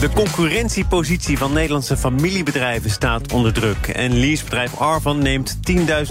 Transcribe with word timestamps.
De 0.00 0.10
concurrentiepositie 0.10 1.38
van 1.38 1.52
Nederlandse 1.52 1.96
familiebedrijven 1.96 2.90
staat 2.90 3.32
onder 3.32 3.52
druk. 3.52 3.88
En 3.88 4.18
leasebedrijf 4.18 4.76
Arvan 4.76 5.18
neemt 5.18 5.58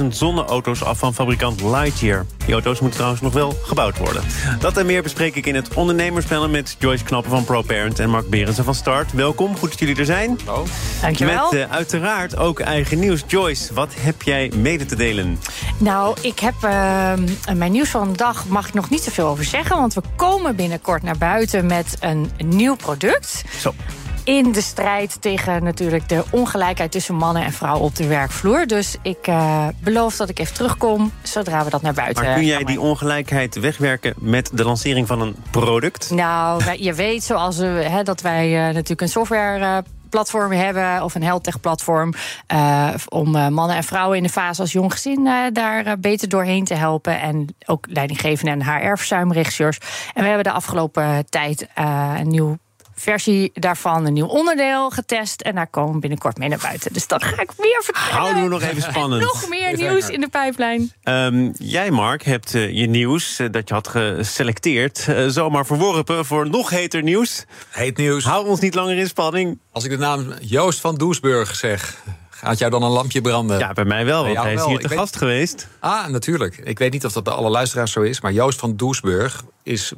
10.000 0.01 0.07
zonneauto's 0.07 0.83
af 0.83 0.99
van 0.99 1.13
fabrikant 1.13 1.61
Lightyear. 1.61 2.25
Die 2.45 2.53
auto's 2.53 2.79
moeten 2.79 2.97
trouwens 2.97 3.21
nog 3.21 3.33
wel 3.33 3.53
gebouwd 3.63 3.97
worden. 3.97 4.23
Dat 4.59 4.77
en 4.77 4.85
meer 4.85 5.03
bespreek 5.03 5.35
ik 5.35 5.45
in 5.45 5.55
het 5.55 5.73
ondernemerspanel 5.73 6.49
met 6.49 6.75
Joyce 6.79 7.03
Knappen 7.03 7.31
van 7.31 7.43
ProParent 7.43 7.99
en 7.99 8.09
Mark 8.09 8.29
Berensen 8.29 8.63
van 8.63 8.75
Start. 8.75 9.13
Welkom, 9.13 9.57
goed 9.57 9.69
dat 9.69 9.79
jullie 9.79 9.95
er 9.95 10.05
zijn. 10.05 10.39
Oh. 10.47 10.59
Dankjewel. 11.01 11.51
Met 11.51 11.59
uh, 11.59 11.71
uiteraard 11.71 12.37
ook 12.37 12.59
eigen 12.59 12.99
nieuws. 12.99 13.23
Joyce, 13.27 13.73
wat 13.73 13.93
heb 13.99 14.21
jij 14.21 14.51
mede 14.55 14.85
te 14.85 14.95
delen? 14.95 15.39
Nou, 15.77 16.17
ik 16.21 16.39
heb 16.39 16.55
uh, 16.63 17.13
mijn 17.55 17.71
nieuws 17.71 17.89
van 17.89 18.11
de 18.11 18.17
dag 18.17 18.47
mag 18.47 18.67
ik 18.67 18.73
nog 18.73 18.89
niet 18.89 19.01
zoveel 19.01 19.27
over 19.27 19.43
zeggen, 19.43 19.75
want 19.75 19.93
we 19.93 20.01
komen 20.15 20.55
binnenkort 20.55 21.03
naar 21.03 21.17
buiten 21.17 21.65
met 21.65 21.97
een 21.99 22.31
nieuw 22.45 22.75
product. 22.75 23.43
Zo. 23.59 23.73
In 24.23 24.51
de 24.51 24.61
strijd 24.61 25.21
tegen 25.21 25.63
natuurlijk 25.63 26.09
de 26.09 26.23
ongelijkheid 26.31 26.91
tussen 26.91 27.15
mannen 27.15 27.43
en 27.43 27.51
vrouwen 27.51 27.83
op 27.83 27.95
de 27.95 28.07
werkvloer. 28.07 28.67
Dus 28.67 28.95
ik 29.01 29.27
uh, 29.27 29.67
beloof 29.83 30.15
dat 30.15 30.29
ik 30.29 30.39
even 30.39 30.53
terugkom 30.53 31.11
zodra 31.23 31.63
we 31.63 31.69
dat 31.69 31.81
naar 31.81 31.93
buiten 31.93 32.23
Maar 32.23 32.33
kun 32.33 32.45
jij 32.45 32.63
die 32.63 32.79
ongelijkheid 32.79 33.59
wegwerken 33.59 34.13
met 34.17 34.49
de 34.53 34.63
lancering 34.63 35.07
van 35.07 35.21
een 35.21 35.35
product? 35.51 36.09
Nou, 36.09 36.63
je 36.87 36.93
weet 36.93 37.23
zoals 37.23 37.57
we, 37.57 37.65
hè, 37.65 38.03
dat 38.03 38.21
wij 38.21 38.49
uh, 38.49 38.73
natuurlijk 38.73 39.01
een 39.01 39.09
software. 39.09 39.59
Uh, 39.59 39.77
platform 40.09 40.51
hebben 40.51 41.03
of 41.03 41.15
een 41.15 41.23
healthtech 41.23 41.59
platform 41.59 42.13
uh, 42.53 42.93
om 43.09 43.35
uh, 43.35 43.47
mannen 43.47 43.75
en 43.75 43.83
vrouwen 43.83 44.17
in 44.17 44.23
de 44.23 44.29
fase 44.29 44.61
als 44.61 44.71
jong 44.71 44.91
gezin 44.91 45.25
uh, 45.25 45.43
daar 45.53 45.99
beter 45.99 46.29
doorheen 46.29 46.63
te 46.63 46.73
helpen 46.73 47.21
en 47.21 47.55
ook 47.65 47.85
leidinggevende 47.89 48.51
en 48.51 48.63
HR-verzuimregisseurs. 48.63 49.77
En 50.13 50.21
we 50.21 50.27
hebben 50.27 50.43
de 50.43 50.51
afgelopen 50.51 51.25
tijd 51.29 51.67
een 52.15 52.27
nieuw 52.27 52.57
versie 52.99 53.51
daarvan, 53.53 54.05
een 54.05 54.13
nieuw 54.13 54.25
onderdeel 54.25 54.89
getest. 54.89 55.41
En 55.41 55.55
daar 55.55 55.67
komen 55.67 55.93
we 55.93 55.99
binnenkort 55.99 56.37
mee 56.37 56.49
naar 56.49 56.59
buiten. 56.61 56.93
Dus 56.93 57.07
dat 57.07 57.23
ga 57.23 57.41
ik 57.41 57.51
meer 57.57 57.81
vertellen. 57.83 58.11
Houden 58.11 58.43
we 58.43 58.49
nog 58.49 58.61
even 58.61 58.81
spannend. 58.81 59.23
nog 59.23 59.49
meer 59.49 59.77
nieuws 59.77 60.09
in 60.09 60.21
de 60.21 60.27
pijplijn. 60.27 60.91
Um, 61.03 61.53
jij, 61.57 61.91
Mark, 61.91 62.23
hebt 62.23 62.53
uh, 62.53 62.69
je 62.69 62.87
nieuws 62.87 63.39
uh, 63.39 63.47
dat 63.51 63.67
je 63.67 63.73
had 63.73 63.87
geselecteerd... 63.87 65.05
Uh, 65.09 65.27
zomaar 65.27 65.65
verworpen 65.65 66.25
voor 66.25 66.49
nog 66.49 66.69
heter 66.69 67.03
nieuws. 67.03 67.45
Heet 67.69 67.97
nieuws. 67.97 68.23
Hou 68.23 68.47
ons 68.47 68.59
niet 68.59 68.75
langer 68.75 68.97
in 68.97 69.07
spanning. 69.07 69.59
Als 69.71 69.83
ik 69.83 69.89
de 69.89 69.97
naam 69.97 70.33
Joost 70.41 70.79
van 70.79 70.95
Doesburg 70.95 71.55
zeg... 71.55 71.97
Gaat 72.29 72.57
jou 72.57 72.71
dan 72.71 72.83
een 72.83 72.89
lampje 72.89 73.21
branden? 73.21 73.59
Ja, 73.59 73.73
bij 73.73 73.85
mij 73.85 74.05
wel, 74.05 74.23
want 74.23 74.35
ja, 74.35 74.41
hij 74.41 74.53
is 74.53 74.59
wel. 74.59 74.69
hier 74.69 74.79
te 74.79 74.87
Ik 74.87 74.97
gast 74.99 75.15
geweest. 75.15 75.67
Ah, 75.79 76.07
natuurlijk. 76.07 76.57
Ik 76.63 76.79
weet 76.79 76.91
niet 76.91 77.05
of 77.05 77.13
dat 77.13 77.23
bij 77.23 77.33
alle 77.33 77.49
luisteraars 77.49 77.91
zo 77.91 78.01
is... 78.01 78.21
maar 78.21 78.31
Joost 78.31 78.59
van 78.59 78.75
Doesburg 78.75 79.43
is 79.63 79.93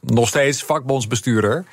nog 0.00 0.28
steeds 0.28 0.62
vakbondsbestuurder... 0.62 1.64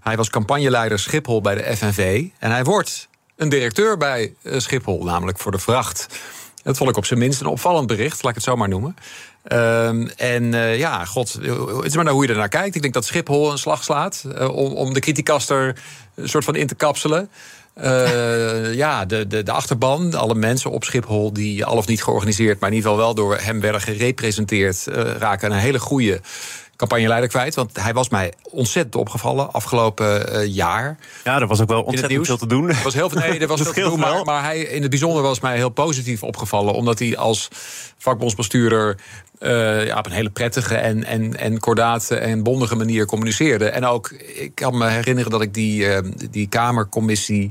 Hij 0.00 0.16
was 0.16 0.30
campagneleider 0.30 0.98
Schiphol 0.98 1.40
bij 1.40 1.54
de 1.54 1.76
FNV. 1.76 2.24
En 2.38 2.50
hij 2.50 2.64
wordt 2.64 3.08
een 3.36 3.48
directeur 3.48 3.96
bij 3.96 4.34
Schiphol, 4.44 5.04
namelijk 5.04 5.38
voor 5.38 5.52
de 5.52 5.58
vracht. 5.58 6.06
Dat 6.62 6.76
vond 6.76 6.90
ik 6.90 6.96
op 6.96 7.04
zijn 7.04 7.18
minst 7.18 7.40
een 7.40 7.46
opvallend 7.46 7.86
bericht, 7.86 8.22
laat 8.22 8.30
ik 8.30 8.34
het 8.34 8.44
zo 8.44 8.56
maar 8.56 8.68
noemen. 8.68 8.96
Um, 9.52 10.08
en 10.16 10.52
uh, 10.52 10.78
ja, 10.78 11.04
god, 11.04 11.32
het 11.32 11.84
is 11.84 11.94
maar 11.94 12.04
naar 12.04 12.12
hoe 12.12 12.22
je 12.22 12.32
ernaar 12.32 12.48
kijkt. 12.48 12.74
Ik 12.74 12.82
denk 12.82 12.94
dat 12.94 13.04
Schiphol 13.04 13.50
een 13.50 13.58
slag 13.58 13.84
slaat 13.84 14.24
uh, 14.26 14.56
om, 14.56 14.72
om 14.72 14.94
de 14.94 15.00
criticaster 15.00 15.76
een 16.14 16.28
soort 16.28 16.44
van 16.44 16.54
in 16.54 16.66
te 16.66 16.74
kapselen. 16.74 17.30
Ja, 18.72 19.04
de, 19.04 19.26
de, 19.26 19.42
de 19.42 19.52
achterban, 19.52 20.14
alle 20.14 20.34
mensen 20.34 20.70
op 20.70 20.84
Schiphol 20.84 21.32
die 21.32 21.64
al 21.64 21.76
of 21.76 21.86
niet 21.86 22.02
georganiseerd, 22.02 22.60
maar 22.60 22.68
in 22.68 22.74
ieder 22.74 22.90
geval 22.90 23.04
wel 23.06 23.14
door 23.14 23.38
hem 23.38 23.60
werden 23.60 23.80
gerepresenteerd, 23.80 24.86
raken 25.18 25.52
een 25.52 25.58
hele 25.58 25.80
goede 25.80 26.20
campagneleider 26.80 27.28
kwijt. 27.28 27.54
Want 27.54 27.80
hij 27.80 27.92
was 27.92 28.08
mij 28.08 28.32
ontzettend 28.42 28.96
opgevallen 28.96 29.52
afgelopen 29.52 30.32
uh, 30.32 30.54
jaar. 30.54 30.98
Ja, 31.24 31.40
er 31.40 31.46
was 31.46 31.60
ook 31.60 31.68
wel 31.68 31.82
ontzettend 31.82 32.26
veel 32.26 32.36
te 32.36 32.46
doen. 32.46 32.68
Er 32.68 32.80
was 32.84 32.94
heel 32.94 33.08
veel, 33.08 33.20
nee, 33.20 33.38
er 33.38 33.46
was 33.56 33.60
veel 33.60 33.72
te 33.72 33.80
doen. 33.80 33.98
Maar, 33.98 34.24
maar, 34.24 34.42
hij 34.42 34.58
in 34.58 34.80
het 34.80 34.90
bijzonder 34.90 35.22
was 35.22 35.40
mij 35.40 35.56
heel 35.56 35.68
positief 35.68 36.22
opgevallen. 36.22 36.74
Omdat 36.74 36.98
hij 36.98 37.16
als 37.16 37.48
vakbondsbestuurder 37.98 38.96
uh, 39.40 39.86
ja, 39.86 39.98
op 39.98 40.06
een 40.06 40.12
hele 40.12 40.30
prettige 40.30 40.74
en, 40.74 41.04
en, 41.04 41.36
en 41.36 41.58
kordate 41.58 42.16
en 42.16 42.42
bondige 42.42 42.76
manier 42.76 43.06
communiceerde. 43.06 43.68
En 43.68 43.84
ook, 43.84 44.10
ik 44.34 44.54
kan 44.54 44.78
me 44.78 44.86
herinneren 44.86 45.30
dat 45.30 45.42
ik 45.42 45.54
die, 45.54 45.84
uh, 45.84 45.98
die 46.30 46.48
Kamercommissie 46.48 47.50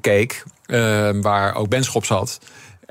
keek. 0.00 0.44
waar 1.20 1.54
ook 1.54 1.68
Benschop 1.68 2.04
zat. 2.04 2.38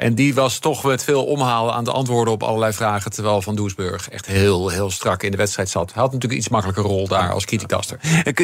En 0.01 0.16
die 0.16 0.34
was 0.34 0.59
toch 0.59 0.84
met 0.84 1.03
veel 1.03 1.25
omhalen 1.25 1.73
aan 1.73 1.84
de 1.84 1.91
antwoorden 1.91 2.34
op 2.34 2.44
allerlei 2.44 2.73
vragen. 2.73 3.12
Terwijl 3.12 3.41
Van 3.41 3.56
Doesburg 3.56 4.09
echt 4.09 4.25
heel, 4.25 4.69
heel 4.69 4.91
strak 4.91 5.23
in 5.23 5.31
de 5.31 5.38
wedstrijd 5.38 5.69
zat. 5.69 5.94
Hij 5.94 6.01
had 6.01 6.12
natuurlijk 6.12 6.31
een 6.31 6.38
iets 6.38 6.50
makkelijker 6.50 6.84
rol 6.84 7.07
daar 7.07 7.31
als 7.31 7.45
criticaster. 7.45 8.00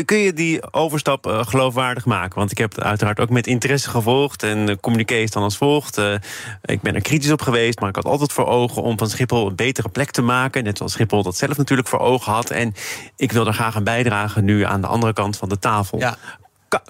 Kun 0.06 0.18
je 0.18 0.34
die 0.34 0.74
overstap 0.74 1.28
uh, 1.28 1.46
geloofwaardig 1.46 2.06
maken? 2.06 2.40
Want 2.40 2.52
ik 2.52 2.58
heb 2.58 2.76
het 2.76 2.84
uiteraard 2.84 3.20
ook 3.20 3.30
met 3.30 3.48
interesse 3.48 3.90
gevolgd. 3.90 4.44
En 4.44 4.66
de 4.66 4.80
communiqué 4.80 5.16
is 5.16 5.32
dan 5.32 5.44
als 5.44 5.58
volgt. 5.58 5.98
Uh, 5.98 6.14
ik 6.62 6.82
ben 6.82 6.96
er 6.96 7.02
kritisch 7.02 7.32
op 7.32 7.42
geweest, 7.42 7.80
maar 7.80 7.90
ik 7.90 7.96
had 7.96 8.06
altijd 8.06 8.34
voor 8.34 8.48
ogen 8.48 8.82
om 8.82 8.98
van 8.98 9.10
Schiphol 9.10 9.48
een 9.48 9.56
betere 9.56 9.90
plek 9.90 10.12
te 10.12 10.22
maken. 10.22 10.64
Net 10.64 10.78
zoals 10.78 10.92
Schiphol 10.92 11.24
dat 11.24 11.38
zelf 11.38 11.58
natuurlijk 11.58 11.88
voor 11.88 12.00
ogen 12.00 12.32
had. 12.32 12.50
En 12.50 12.74
ik 13.16 13.32
wil 13.32 13.48
er 13.48 13.54
graag 13.54 13.76
aan 13.76 13.84
bijdragen 13.84 14.46
nu 14.46 14.66
aan 14.66 14.82
de 14.82 14.88
andere 14.88 15.14
kant 15.14 15.38
van 15.38 15.50
de 15.50 15.60
tafel. 15.60 16.00
Ja. 16.00 16.18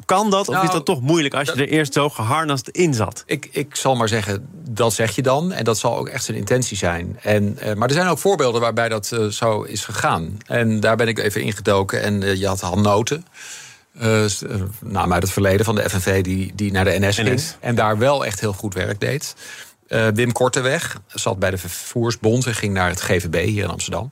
Kan 0.06 0.30
dat, 0.30 0.48
of 0.48 0.54
nou, 0.54 0.66
is 0.66 0.72
dat 0.72 0.86
toch 0.86 1.02
moeilijk 1.02 1.34
als 1.34 1.48
je 1.48 1.54
er 1.54 1.68
eerst 1.68 1.94
zo 1.94 2.10
geharnast 2.10 2.68
in 2.68 2.94
zat? 2.94 3.24
Ik, 3.26 3.48
ik 3.52 3.76
zal 3.76 3.96
maar 3.96 4.08
zeggen, 4.08 4.48
dat 4.70 4.94
zeg 4.94 5.16
je 5.16 5.22
dan. 5.22 5.52
En 5.52 5.64
dat 5.64 5.78
zal 5.78 5.98
ook 5.98 6.08
echt 6.08 6.24
zijn 6.24 6.38
intentie 6.38 6.78
zijn. 6.78 7.20
En, 7.22 7.58
uh, 7.64 7.74
maar 7.74 7.88
er 7.88 7.94
zijn 7.94 8.08
ook 8.08 8.18
voorbeelden 8.18 8.62
waarbij 8.62 8.90
dat 8.90 9.12
uh, 9.14 9.28
zo 9.28 9.62
is 9.62 9.86
gegaan. 9.86 10.38
En 10.46 10.80
daar 10.80 10.96
ben 10.96 11.08
ik 11.08 11.20
even 11.20 11.42
ingedoken. 11.42 12.02
En 12.02 12.22
uh, 12.22 12.36
je 12.36 12.48
had 12.48 12.62
Han 12.62 12.82
Noten. 12.82 13.26
Nou, 14.80 15.12
uit 15.12 15.24
het 15.24 15.32
verleden 15.32 15.66
van 15.66 15.76
de 15.76 15.90
FNV 15.90 16.24
die, 16.24 16.52
die 16.56 16.72
naar 16.72 16.86
de 16.86 17.00
NS 17.00 17.16
ging. 17.16 17.30
NS. 17.30 17.56
En 17.59 17.76
daar 17.76 17.98
wel 17.98 18.26
echt 18.26 18.40
heel 18.40 18.54
goed 18.54 18.74
werk 18.74 19.00
deed. 19.00 19.36
Wim 20.14 20.32
Korteweg 20.32 21.02
zat 21.08 21.40
bij 21.40 21.52
de 21.52 21.58
Vervoersbond 21.58 22.46
en 22.46 22.56
ging 22.56 22.74
naar 22.74 22.90
het 22.90 23.02
GVB 23.02 23.46
hier 23.46 23.64
in 23.64 23.70
Amsterdam. 23.70 24.12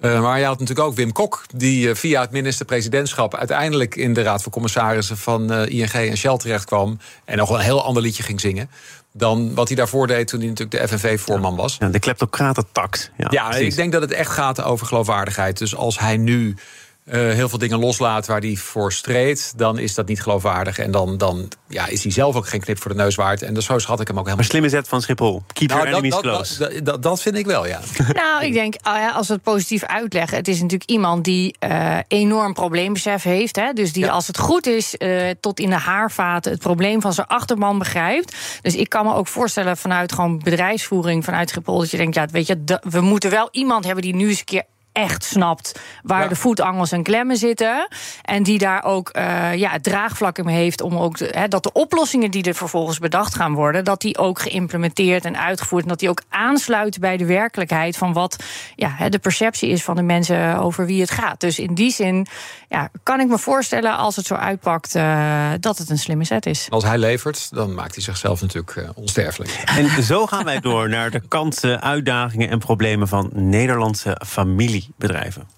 Uh, 0.00 0.22
maar 0.22 0.38
je 0.38 0.44
had 0.44 0.58
natuurlijk 0.58 0.86
ook 0.88 0.94
Wim 0.94 1.12
Kok, 1.12 1.44
die 1.54 1.88
uh, 1.88 1.94
via 1.94 2.20
het 2.20 2.30
minister-presidentschap 2.30 3.34
uiteindelijk 3.34 3.96
in 3.96 4.14
de 4.14 4.22
Raad 4.22 4.42
van 4.42 4.52
Commissarissen 4.52 5.16
van 5.16 5.52
uh, 5.52 5.66
ING 5.66 5.92
en 5.92 6.16
Shell 6.16 6.36
terecht 6.36 6.64
kwam. 6.64 6.98
En 7.24 7.36
nog 7.36 7.48
wel 7.48 7.58
een 7.58 7.64
heel 7.64 7.84
ander 7.84 8.02
liedje 8.02 8.22
ging 8.22 8.40
zingen. 8.40 8.70
Dan 9.12 9.54
wat 9.54 9.68
hij 9.68 9.76
daarvoor 9.76 10.06
deed 10.06 10.28
toen 10.28 10.40
hij 10.40 10.48
natuurlijk 10.48 10.80
de 10.80 10.88
FNV-voorman 10.88 11.56
was. 11.56 11.76
Ja, 11.78 11.88
de 11.88 11.98
kleptocratentax. 11.98 13.10
Ja, 13.16 13.26
ja 13.30 13.54
ik 13.54 13.76
denk 13.76 13.92
dat 13.92 14.02
het 14.02 14.12
echt 14.12 14.30
gaat 14.30 14.62
over 14.62 14.86
geloofwaardigheid. 14.86 15.58
Dus 15.58 15.76
als 15.76 15.98
hij 15.98 16.16
nu 16.16 16.56
uh, 17.04 17.14
heel 17.14 17.48
veel 17.48 17.58
dingen 17.58 17.78
loslaat 17.78 18.26
waar 18.26 18.40
hij 18.40 18.56
voor 18.56 18.92
streed, 18.92 19.52
dan 19.56 19.78
is 19.78 19.94
dat 19.94 20.06
niet 20.06 20.22
geloofwaardig. 20.22 20.78
En 20.78 20.90
dan, 20.90 21.18
dan 21.18 21.48
ja, 21.68 21.86
is 21.86 22.02
hij 22.02 22.12
zelf 22.12 22.36
ook 22.36 22.48
geen 22.48 22.60
knip 22.60 22.80
voor 22.80 22.90
de 22.90 22.96
neus 22.96 23.14
waard. 23.14 23.42
En 23.42 23.54
dus 23.54 23.64
zo 23.64 23.78
schat 23.78 24.00
ik 24.00 24.06
hem 24.06 24.18
ook 24.18 24.22
helemaal. 24.24 24.36
Maar 24.36 24.44
slimme 24.44 24.68
zet 24.68 24.88
van 24.88 25.02
Schiphol. 25.02 25.42
Keep 25.52 25.68
nou, 25.68 25.80
your 25.80 25.92
enemies 25.92 26.14
dat, 26.14 26.22
close. 26.22 26.58
Dat, 26.58 26.84
dat, 26.84 27.02
dat, 27.02 27.22
vind 27.22 27.36
ik 27.36 27.46
wel, 27.46 27.66
ja. 27.66 27.80
Nou, 28.12 28.44
ik 28.44 28.52
denk, 28.52 28.74
als 29.14 29.26
we 29.26 29.34
het 29.34 29.42
positief 29.42 29.84
uitleggen... 29.84 30.36
het 30.36 30.48
is 30.48 30.60
natuurlijk 30.60 30.90
iemand 30.90 31.24
die 31.24 31.56
uh, 31.60 31.98
enorm 32.08 32.54
probleembesef 32.54 33.22
heeft. 33.22 33.56
Hè? 33.56 33.72
Dus 33.72 33.92
die, 33.92 34.04
ja. 34.04 34.10
als 34.10 34.26
het 34.26 34.38
goed 34.38 34.66
is, 34.66 34.94
uh, 34.98 35.30
tot 35.40 35.60
in 35.60 35.70
de 35.70 35.76
haarvaten... 35.76 36.52
het 36.52 36.60
probleem 36.60 37.00
van 37.00 37.12
zijn 37.12 37.26
achterban 37.26 37.78
begrijpt. 37.78 38.36
Dus 38.62 38.74
ik 38.74 38.88
kan 38.88 39.04
me 39.04 39.14
ook 39.14 39.28
voorstellen 39.28 39.76
vanuit 39.76 40.12
gewoon 40.12 40.38
bedrijfsvoering... 40.38 41.24
vanuit 41.24 41.48
Schiphol, 41.48 41.78
dat 41.78 41.90
je 41.90 41.96
denkt, 41.96 42.14
ja, 42.14 42.26
weet 42.30 42.46
je, 42.46 42.80
we 42.82 43.00
moeten 43.00 43.30
wel 43.30 43.48
iemand 43.50 43.84
hebben... 43.84 44.02
die 44.02 44.14
nu 44.14 44.28
eens 44.28 44.38
een 44.38 44.44
keer 44.44 44.64
echt 44.94 45.24
snapt 45.24 45.80
waar 46.02 46.22
ja. 46.22 46.28
de 46.28 46.36
voetangels 46.36 46.92
en 46.92 47.02
klemmen 47.02 47.36
zitten. 47.36 47.88
En 48.22 48.42
die 48.42 48.58
daar 48.58 48.84
ook 48.84 49.10
uh, 49.16 49.54
ja, 49.54 49.70
het 49.70 49.82
draagvlak 49.82 50.38
in 50.38 50.46
heeft 50.46 50.80
om 50.80 50.96
ook 50.96 51.18
de, 51.18 51.30
he, 51.32 51.48
dat 51.48 51.62
de 51.62 51.72
oplossingen 51.72 52.30
die 52.30 52.42
er 52.42 52.54
vervolgens 52.54 52.98
bedacht 52.98 53.34
gaan 53.34 53.54
worden, 53.54 53.84
dat 53.84 54.00
die 54.00 54.18
ook 54.18 54.40
geïmplementeerd 54.40 55.24
en 55.24 55.38
uitgevoerd 55.38 55.82
en 55.82 55.88
dat 55.88 55.98
die 55.98 56.08
ook 56.08 56.22
aansluiten 56.28 57.00
bij 57.00 57.16
de 57.16 57.26
werkelijkheid 57.26 57.96
van 57.96 58.12
wat 58.12 58.36
ja, 58.76 59.08
de 59.08 59.18
perceptie 59.18 59.68
is 59.68 59.84
van 59.84 59.96
de 59.96 60.02
mensen 60.02 60.58
over 60.58 60.86
wie 60.86 61.00
het 61.00 61.10
gaat. 61.10 61.40
Dus 61.40 61.58
in 61.58 61.74
die 61.74 61.92
zin 61.92 62.26
ja, 62.68 62.88
kan 63.02 63.20
ik 63.20 63.28
me 63.28 63.38
voorstellen 63.38 63.96
als 63.96 64.16
het 64.16 64.26
zo 64.26 64.34
uitpakt 64.34 64.94
uh, 64.94 65.50
dat 65.60 65.78
het 65.78 65.90
een 65.90 65.98
slimme 65.98 66.24
set 66.24 66.46
is. 66.46 66.66
Als 66.70 66.84
hij 66.84 66.98
levert, 66.98 67.54
dan 67.54 67.74
maakt 67.74 67.94
hij 67.94 68.04
zichzelf 68.04 68.40
natuurlijk 68.40 68.76
uh, 68.76 68.88
onsterfelijk. 68.94 69.62
En 69.64 70.02
zo 70.02 70.26
gaan 70.26 70.44
wij 70.44 70.60
door 70.60 70.88
naar 70.88 71.10
de 71.10 71.20
kansen, 71.28 71.82
uitdagingen 71.82 72.50
en 72.50 72.58
problemen 72.58 73.08
van 73.08 73.30
Nederlandse 73.32 74.20
familie 74.26 74.83
bedrijven. 74.96 75.48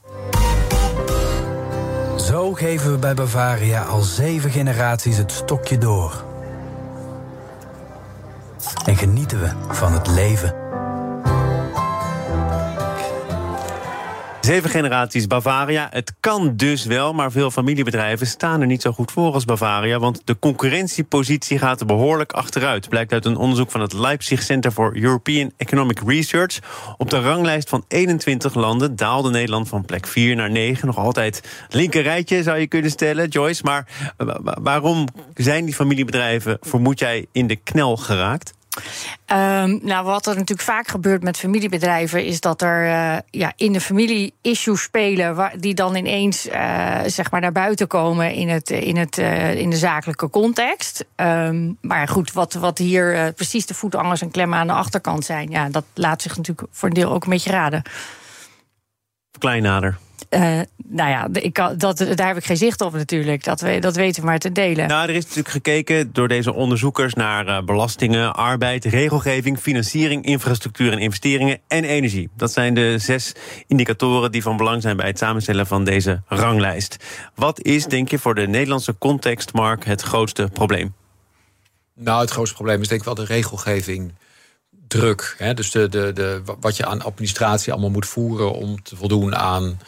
Zo 2.16 2.52
geven 2.52 2.92
we 2.92 2.98
bij 2.98 3.14
Bavaria 3.14 3.82
al 3.82 4.00
zeven 4.00 4.50
generaties 4.50 5.16
het 5.16 5.32
stokje 5.32 5.78
door. 5.78 6.24
En 8.84 8.96
genieten 8.96 9.40
we 9.40 9.50
van 9.74 9.92
het 9.92 10.06
leven. 10.06 10.54
Zeven 14.46 14.70
generaties 14.70 15.26
Bavaria. 15.26 15.88
Het 15.90 16.14
kan 16.20 16.56
dus 16.56 16.84
wel, 16.84 17.12
maar 17.12 17.32
veel 17.32 17.50
familiebedrijven 17.50 18.26
staan 18.26 18.60
er 18.60 18.66
niet 18.66 18.82
zo 18.82 18.92
goed 18.92 19.12
voor 19.12 19.32
als 19.32 19.44
Bavaria. 19.44 19.98
Want 19.98 20.22
de 20.24 20.38
concurrentiepositie 20.38 21.58
gaat 21.58 21.80
er 21.80 21.86
behoorlijk 21.86 22.32
achteruit. 22.32 22.88
Blijkt 22.88 23.12
uit 23.12 23.24
een 23.24 23.36
onderzoek 23.36 23.70
van 23.70 23.80
het 23.80 23.92
Leipzig 23.92 24.42
Center 24.42 24.70
for 24.70 24.96
European 24.96 25.52
Economic 25.56 26.00
Research. 26.06 26.58
Op 26.96 27.10
de 27.10 27.20
ranglijst 27.20 27.68
van 27.68 27.84
21 27.88 28.54
landen 28.54 28.96
daalde 28.96 29.30
Nederland 29.30 29.68
van 29.68 29.84
plek 29.84 30.06
4 30.06 30.36
naar 30.36 30.50
9. 30.50 30.86
Nog 30.86 30.98
altijd 30.98 31.66
linkerrijtje 31.68 32.42
zou 32.42 32.58
je 32.58 32.66
kunnen 32.66 32.90
stellen, 32.90 33.28
Joyce. 33.28 33.62
Maar 33.64 33.88
waarom 34.62 35.08
zijn 35.34 35.64
die 35.64 35.74
familiebedrijven, 35.74 36.58
vermoed 36.60 36.98
jij, 36.98 37.26
in 37.32 37.46
de 37.46 37.56
knel 37.56 37.96
geraakt? 37.96 38.55
Um, 39.32 39.78
nou, 39.82 40.04
wat 40.04 40.26
er 40.26 40.32
natuurlijk 40.32 40.68
vaak 40.68 40.88
gebeurt 40.88 41.22
met 41.22 41.36
familiebedrijven, 41.36 42.24
is 42.24 42.40
dat 42.40 42.62
er 42.62 42.84
uh, 42.84 43.16
ja, 43.30 43.52
in 43.56 43.72
de 43.72 43.80
familie 43.80 44.34
issues 44.42 44.82
spelen, 44.82 45.50
die 45.58 45.74
dan 45.74 45.96
ineens 45.96 46.48
uh, 46.48 46.98
zeg 47.06 47.30
maar 47.30 47.40
naar 47.40 47.52
buiten 47.52 47.86
komen 47.86 48.32
in, 48.32 48.48
het, 48.48 48.70
in, 48.70 48.96
het, 48.96 49.18
uh, 49.18 49.54
in 49.54 49.70
de 49.70 49.76
zakelijke 49.76 50.30
context. 50.30 51.04
Um, 51.16 51.78
maar 51.80 52.08
goed, 52.08 52.32
wat, 52.32 52.52
wat 52.52 52.78
hier 52.78 53.32
precies 53.32 53.66
de 53.66 53.74
voetangers 53.74 54.22
en 54.22 54.30
klemmen 54.30 54.58
aan 54.58 54.66
de 54.66 54.72
achterkant 54.72 55.24
zijn, 55.24 55.50
ja, 55.50 55.68
dat 55.68 55.84
laat 55.94 56.22
zich 56.22 56.36
natuurlijk 56.36 56.68
voor 56.72 56.88
een 56.88 56.94
deel 56.94 57.12
ook 57.12 57.24
een 57.24 57.30
beetje 57.30 57.50
raden. 57.50 57.82
Klein 59.38 59.62
nader. 59.62 59.98
Uh, 60.30 60.60
nou 60.88 61.10
ja, 61.10 61.28
ik 61.32 61.52
kan, 61.52 61.78
dat, 61.78 61.98
daar 62.14 62.26
heb 62.26 62.36
ik 62.36 62.44
geen 62.44 62.56
zicht 62.56 62.80
op 62.80 62.92
natuurlijk. 62.92 63.44
Dat, 63.44 63.60
we, 63.60 63.78
dat 63.78 63.96
weten 63.96 64.20
we 64.20 64.28
maar 64.28 64.38
te 64.38 64.52
delen. 64.52 64.88
Nou, 64.88 65.08
er 65.08 65.14
is 65.14 65.22
natuurlijk 65.22 65.48
gekeken 65.48 66.12
door 66.12 66.28
deze 66.28 66.52
onderzoekers 66.52 67.14
naar 67.14 67.46
uh, 67.46 67.62
belastingen, 67.62 68.34
arbeid, 68.34 68.84
regelgeving, 68.84 69.58
financiering, 69.58 70.24
infrastructuur 70.24 70.92
en 70.92 70.98
investeringen 70.98 71.58
en 71.68 71.84
energie. 71.84 72.28
Dat 72.36 72.52
zijn 72.52 72.74
de 72.74 72.98
zes 72.98 73.32
indicatoren 73.66 74.32
die 74.32 74.42
van 74.42 74.56
belang 74.56 74.82
zijn 74.82 74.96
bij 74.96 75.06
het 75.06 75.18
samenstellen 75.18 75.66
van 75.66 75.84
deze 75.84 76.22
ranglijst. 76.26 76.96
Wat 77.34 77.62
is, 77.62 77.86
denk 77.86 78.08
je, 78.08 78.18
voor 78.18 78.34
de 78.34 78.46
Nederlandse 78.46 78.98
context, 78.98 79.52
Mark, 79.52 79.84
het 79.84 80.02
grootste 80.02 80.48
probleem? 80.52 80.94
Nou, 81.94 82.20
het 82.20 82.30
grootste 82.30 82.54
probleem 82.54 82.80
is 82.80 82.88
denk 82.88 83.00
ik 83.00 83.06
wel 83.06 83.14
de 83.14 83.24
regelgeving 83.24 84.12
druk. 84.88 85.34
Hè? 85.38 85.54
Dus 85.54 85.70
de, 85.70 85.88
de, 85.88 86.12
de, 86.12 86.42
wat 86.60 86.76
je 86.76 86.86
aan 86.86 87.02
administratie 87.02 87.72
allemaal 87.72 87.90
moet 87.90 88.06
voeren 88.06 88.52
om 88.52 88.82
te 88.82 88.96
voldoen 88.96 89.36
aan 89.36 89.78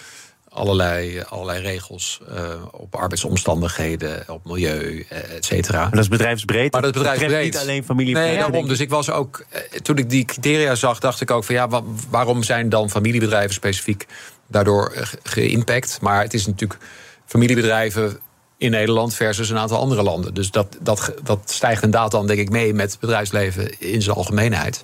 allerlei, 0.48 1.22
allerlei 1.28 1.60
regels 1.60 2.20
uh, 2.28 2.36
op 2.70 2.94
arbeidsomstandigheden, 2.94 4.24
op 4.26 4.44
milieu, 4.44 5.06
uh, 5.12 5.36
et 5.36 5.44
cetera. 5.44 5.80
Maar 5.80 5.90
dat 5.90 6.00
is 6.00 6.08
bedrijfsbreed. 6.08 6.72
Maar 6.72 6.82
dat 6.82 6.94
is 6.94 7.00
bedrijfsbreed. 7.00 7.44
niet 7.44 7.58
alleen 7.58 7.84
familie. 7.84 8.14
Nee, 8.14 8.36
daarom. 8.36 8.68
Dus 8.68 8.80
ik 8.80 8.90
was 8.90 9.10
ook, 9.10 9.44
uh, 9.52 9.60
toen 9.80 9.98
ik 9.98 10.10
die 10.10 10.24
criteria 10.24 10.74
zag, 10.74 10.98
dacht 10.98 11.20
ik 11.20 11.30
ook 11.30 11.44
van 11.44 11.54
ja, 11.54 11.68
waarom 12.10 12.42
zijn 12.42 12.68
dan 12.68 12.90
familiebedrijven 12.90 13.54
specifiek 13.54 14.06
daardoor 14.46 15.08
geïmpact? 15.22 15.98
Maar 16.00 16.22
het 16.22 16.34
is 16.34 16.46
natuurlijk 16.46 16.80
familiebedrijven 17.26 18.18
in 18.56 18.70
Nederland 18.70 19.14
versus 19.14 19.50
een 19.50 19.58
aantal 19.58 19.78
andere 19.78 20.02
landen. 20.02 20.34
Dus 20.34 20.50
dat, 20.50 20.76
dat, 20.80 21.14
dat 21.22 21.40
stijgt 21.44 21.82
inderdaad 21.82 22.10
dan, 22.10 22.26
denk 22.26 22.38
ik, 22.38 22.50
mee 22.50 22.74
met 22.74 22.90
het 22.90 23.00
bedrijfsleven 23.00 23.80
in 23.80 24.02
zijn 24.02 24.16
algemeenheid. 24.16 24.82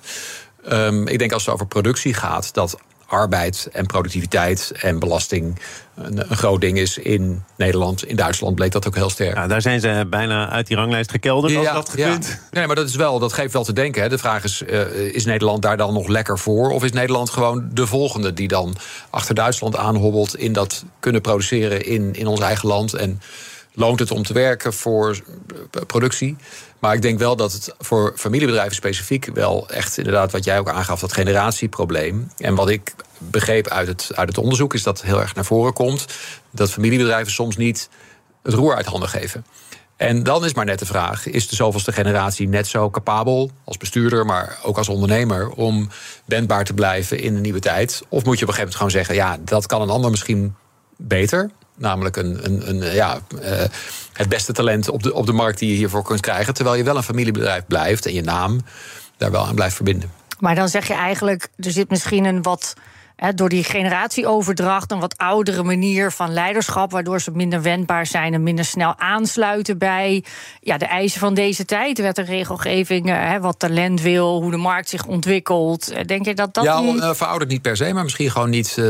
Um, 0.71 1.07
ik 1.07 1.19
denk 1.19 1.31
als 1.31 1.45
het 1.45 1.53
over 1.53 1.67
productie 1.67 2.13
gaat, 2.13 2.53
dat 2.53 2.77
arbeid 3.07 3.69
en 3.71 3.85
productiviteit 3.85 4.71
en 4.81 4.99
belasting 4.99 5.59
een, 5.95 6.31
een, 6.31 6.37
groot 6.37 6.61
ding 6.61 6.77
is 6.77 6.97
in 6.97 7.43
Nederland. 7.57 8.05
In 8.05 8.15
Duitsland 8.15 8.55
bleek 8.55 8.71
dat 8.71 8.87
ook 8.87 8.95
heel 8.95 9.09
sterk. 9.09 9.35
Ja, 9.35 9.47
daar 9.47 9.61
zijn 9.61 9.79
ze 9.79 10.07
bijna 10.09 10.49
uit 10.49 10.67
die 10.67 10.77
ranglijst 10.77 11.11
gekelderd 11.11 11.55
als 11.55 11.67
dat 11.67 11.89
gekund. 11.89 12.27
Ja. 12.27 12.39
Nee, 12.51 12.67
maar 12.67 12.75
dat, 12.75 12.87
is 12.87 12.95
wel, 12.95 13.19
dat 13.19 13.33
geeft 13.33 13.53
wel 13.53 13.63
te 13.63 13.73
denken. 13.73 14.01
Hè. 14.01 14.09
De 14.09 14.17
vraag 14.17 14.43
is, 14.43 14.61
uh, 14.61 14.91
is 14.95 15.25
Nederland 15.25 15.61
daar 15.61 15.77
dan 15.77 15.93
nog 15.93 16.07
lekker 16.07 16.39
voor? 16.39 16.69
Of 16.69 16.83
is 16.83 16.91
Nederland 16.91 17.29
gewoon 17.29 17.69
de 17.73 17.87
volgende 17.87 18.33
die 18.33 18.47
dan 18.47 18.75
achter 19.09 19.35
Duitsland 19.35 19.75
aanhobbelt... 19.75 20.35
in 20.35 20.53
dat 20.53 20.83
kunnen 20.99 21.21
produceren 21.21 21.85
in, 21.85 22.13
in 22.13 22.27
ons 22.27 22.39
eigen 22.39 22.67
land... 22.67 22.93
en 22.93 23.21
loont 23.75 23.99
het 23.99 24.11
om 24.11 24.23
te 24.23 24.33
werken 24.33 24.73
voor 24.73 25.19
productie. 25.87 26.35
Maar 26.79 26.93
ik 26.93 27.01
denk 27.01 27.19
wel 27.19 27.35
dat 27.35 27.53
het 27.53 27.75
voor 27.79 28.13
familiebedrijven 28.15 28.75
specifiek 28.75 29.29
wel 29.33 29.69
echt 29.69 29.97
inderdaad 29.97 30.31
wat 30.31 30.43
jij 30.43 30.59
ook 30.59 30.69
aangaf, 30.69 30.99
dat 30.99 31.13
generatieprobleem. 31.13 32.31
En 32.37 32.55
wat 32.55 32.69
ik 32.69 32.93
begreep 33.17 33.67
uit 33.67 33.87
het, 33.87 34.09
uit 34.13 34.27
het 34.27 34.37
onderzoek 34.37 34.73
is 34.73 34.83
dat 34.83 35.01
heel 35.01 35.21
erg 35.21 35.35
naar 35.35 35.45
voren 35.45 35.73
komt 35.73 36.05
dat 36.51 36.71
familiebedrijven 36.71 37.31
soms 37.31 37.57
niet 37.57 37.89
het 38.43 38.53
roer 38.53 38.75
uit 38.75 38.85
handen 38.85 39.09
geven. 39.09 39.45
En 39.95 40.23
dan 40.23 40.45
is 40.45 40.53
maar 40.53 40.65
net 40.65 40.79
de 40.79 40.85
vraag: 40.85 41.27
is 41.27 41.47
de 41.47 41.55
zoveelste 41.55 41.91
generatie 41.91 42.47
net 42.47 42.67
zo 42.67 42.89
capabel 42.89 43.51
als 43.63 43.77
bestuurder, 43.77 44.25
maar 44.25 44.59
ook 44.63 44.77
als 44.77 44.89
ondernemer, 44.89 45.49
om 45.49 45.89
wendbaar 46.25 46.63
te 46.63 46.73
blijven 46.73 47.19
in 47.19 47.35
een 47.35 47.41
nieuwe 47.41 47.59
tijd? 47.59 48.03
Of 48.09 48.25
moet 48.25 48.39
je 48.39 48.45
op 48.45 48.49
een 48.49 48.55
gegeven 48.55 48.57
moment 48.57 48.75
gewoon 48.75 48.91
zeggen: 48.91 49.15
ja, 49.15 49.37
dat 49.43 49.65
kan 49.65 49.81
een 49.81 49.89
ander 49.89 50.11
misschien 50.11 50.55
beter. 50.97 51.49
Namelijk 51.75 52.15
een, 52.15 52.45
een, 52.45 52.69
een 52.69 52.93
ja, 52.93 53.19
uh, 53.41 53.41
het 54.13 54.29
beste 54.29 54.53
talent 54.53 54.89
op 54.89 55.03
de, 55.03 55.13
op 55.13 55.25
de 55.25 55.33
markt 55.33 55.59
die 55.59 55.69
je 55.69 55.75
hiervoor 55.75 56.03
kunt 56.03 56.19
krijgen. 56.19 56.53
Terwijl 56.53 56.77
je 56.77 56.83
wel 56.83 56.97
een 56.97 57.03
familiebedrijf 57.03 57.63
blijft 57.67 58.05
en 58.05 58.13
je 58.13 58.21
naam 58.21 58.61
daar 59.17 59.31
wel 59.31 59.45
aan 59.45 59.55
blijft 59.55 59.75
verbinden. 59.75 60.11
Maar 60.39 60.55
dan 60.55 60.69
zeg 60.69 60.87
je 60.87 60.93
eigenlijk, 60.93 61.47
er 61.57 61.71
zit 61.71 61.89
misschien 61.89 62.25
een 62.25 62.41
wat. 62.41 62.73
door 63.35 63.49
die 63.49 63.63
generatieoverdracht 63.63 64.91
een 64.91 64.99
wat 64.99 65.17
oudere 65.17 65.63
manier 65.63 66.11
van 66.11 66.33
leiderschap, 66.33 66.91
waardoor 66.91 67.21
ze 67.21 67.31
minder 67.31 67.61
wendbaar 67.61 68.05
zijn 68.05 68.33
en 68.33 68.43
minder 68.43 68.65
snel 68.65 68.99
aansluiten 68.99 69.77
bij 69.77 70.23
ja, 70.61 70.77
de 70.77 70.85
eisen 70.85 71.19
van 71.19 71.33
deze 71.33 71.65
tijd. 71.65 71.99
Wet 71.99 72.17
en 72.17 72.25
regelgeving, 72.25 73.39
wat 73.39 73.59
talent 73.59 74.01
wil, 74.01 74.41
hoe 74.41 74.51
de 74.51 74.57
markt 74.57 74.89
zich 74.89 75.05
ontwikkelt. 75.05 76.07
Denk 76.07 76.25
je 76.25 76.33
dat 76.33 76.53
dat. 76.53 76.63
Ja, 76.63 76.79
niet... 76.79 77.03
verouderd 77.11 77.49
niet 77.49 77.61
per 77.61 77.77
se, 77.77 77.93
maar 77.93 78.03
misschien 78.03 78.31
gewoon 78.31 78.49
niet. 78.49 78.75
Uh, 78.79 78.85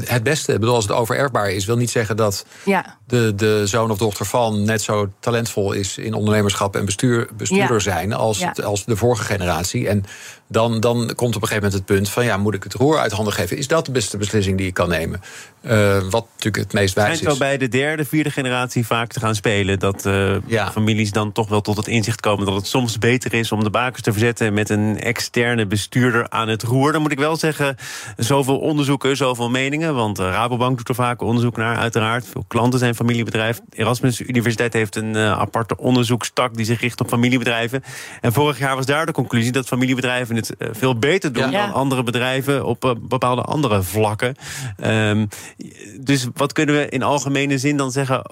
het, 0.00 0.10
het 0.10 0.22
beste. 0.22 0.52
Ik 0.52 0.60
bedoel, 0.60 0.74
als 0.74 0.84
het 0.84 0.96
overerfbaar 0.96 1.50
is, 1.50 1.64
wil 1.64 1.76
niet 1.76 1.90
zeggen 1.90 2.16
dat 2.16 2.46
ja. 2.64 2.98
de, 3.06 3.32
de 3.34 3.66
zoon 3.66 3.90
of 3.90 3.98
dochter 3.98 4.26
van 4.26 4.64
net 4.64 4.82
zo 4.82 5.08
talentvol 5.20 5.72
is 5.72 5.98
in 5.98 6.14
ondernemerschap 6.14 6.76
en 6.76 6.84
bestuur, 6.84 7.28
bestuurder 7.36 7.80
zijn 7.80 8.12
als, 8.12 8.44
als 8.62 8.84
de 8.84 8.96
vorige 8.96 9.24
generatie. 9.24 9.88
En 9.88 10.04
dan, 10.48 10.80
dan 10.80 11.12
komt 11.14 11.36
op 11.36 11.42
een 11.42 11.48
gegeven 11.48 11.54
moment 11.54 11.72
het 11.72 11.84
punt 11.84 12.08
van 12.08 12.24
ja, 12.24 12.36
moet 12.36 12.54
ik 12.54 12.62
het 12.62 12.74
roer 12.74 12.98
uit 12.98 13.12
handen 13.12 13.32
geven? 13.32 13.56
Is 13.56 13.68
dat 13.68 13.86
de 13.86 13.92
beste 13.92 14.16
beslissing 14.16 14.58
die 14.58 14.66
ik 14.66 14.74
kan 14.74 14.88
nemen? 14.88 15.20
Uh, 15.62 15.98
wat 16.10 16.26
natuurlijk 16.34 16.56
het 16.64 16.72
meest 16.72 16.94
wijs 16.94 17.12
is. 17.12 17.20
Het 17.20 17.32
zo 17.32 17.38
bij 17.38 17.58
de 17.58 17.68
derde, 17.68 18.04
vierde 18.04 18.30
generatie 18.30 18.86
vaak 18.86 19.12
te 19.12 19.20
gaan 19.20 19.34
spelen. 19.34 19.78
Dat 19.78 20.06
uh, 20.06 20.36
ja. 20.46 20.70
families 20.70 21.12
dan 21.12 21.32
toch 21.32 21.48
wel 21.48 21.60
tot 21.60 21.76
het 21.76 21.86
inzicht 21.86 22.20
komen 22.20 22.46
dat 22.46 22.54
het 22.54 22.66
soms 22.66 22.98
beter 22.98 23.34
is 23.34 23.52
om 23.52 23.64
de 23.64 23.70
bakens 23.70 24.02
te 24.02 24.12
verzetten 24.12 24.54
met 24.54 24.70
een 24.70 25.00
externe 25.00 25.66
bestuurder 25.66 26.30
aan 26.30 26.48
het 26.48 26.62
roer. 26.62 26.92
Dan 26.92 27.02
moet 27.02 27.12
ik 27.12 27.18
wel 27.18 27.36
zeggen, 27.36 27.76
zoveel 28.16 28.58
onderzoeken, 28.58 29.16
zoveel 29.16 29.50
meningen. 29.50 29.94
Want 29.94 30.20
uh, 30.20 30.26
Rabobank 30.26 30.76
doet 30.76 30.88
er 30.88 30.94
vaak 30.94 31.22
onderzoek 31.22 31.56
naar, 31.56 31.76
uiteraard. 31.76 32.26
Veel 32.26 32.44
klanten 32.48 32.78
zijn 32.78 32.94
familiebedrijf. 32.94 33.60
Erasmus 33.70 34.20
Universiteit 34.20 34.72
heeft 34.72 34.96
een 34.96 35.16
aparte 35.16 35.76
onderzoekstak 35.76 36.56
die 36.56 36.64
zich 36.64 36.80
richt 36.80 37.00
op 37.00 37.08
familiebedrijven. 37.08 37.82
En 38.20 38.32
vorig 38.32 38.58
jaar 38.58 38.76
was 38.76 38.86
daar 38.86 39.06
de 39.06 39.12
conclusie 39.12 39.52
dat 39.52 39.66
familiebedrijven 39.66 40.35
het 40.36 40.54
veel 40.58 40.98
beter 40.98 41.32
doen 41.32 41.50
dan 41.50 41.72
andere 41.72 42.02
bedrijven 42.02 42.64
op 42.64 42.96
bepaalde 43.00 43.42
andere 43.42 43.82
vlakken. 43.82 44.34
Um, 44.84 45.28
dus 46.00 46.26
wat 46.34 46.52
kunnen 46.52 46.74
we 46.74 46.88
in 46.88 47.02
algemene 47.02 47.58
zin 47.58 47.76
dan 47.76 47.90
zeggen 47.90 48.22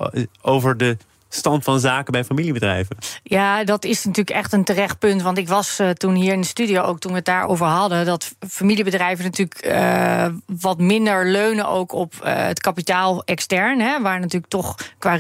over 0.43 0.77
de 0.77 0.97
stand 1.35 1.65
van 1.65 1.81
zaken 1.81 2.13
bij 2.13 2.25
familiebedrijven? 2.25 2.97
Ja, 3.23 3.65
dat 3.65 3.85
is 3.85 4.05
natuurlijk 4.05 4.37
echt 4.37 4.53
een 4.53 4.65
terecht 4.65 4.99
punt. 4.99 5.23
Want 5.23 5.39
ik 5.39 5.49
was 5.49 5.81
uh, 5.81 5.91
toen 5.91 6.15
hier 6.15 6.33
in 6.33 6.41
de 6.41 6.47
studio 6.47 6.83
ook 6.83 6.99
toen 6.99 7.11
we 7.11 7.17
het 7.17 7.27
daarover 7.27 7.67
hadden. 7.67 8.07
Dat 8.07 8.35
familiebedrijven 8.49 9.25
natuurlijk 9.25 9.67
uh, 9.67 10.27
wat 10.47 10.79
minder 10.79 11.31
leunen 11.31 11.69
ook 11.69 11.93
op 11.93 12.15
uh, 12.15 12.33
het 12.35 12.61
kapitaal 12.61 13.25
extern. 13.25 13.81
Hè, 13.81 14.01
waar 14.01 14.21
natuurlijk 14.21 14.53
toch 14.53 14.75
qua 14.99 15.15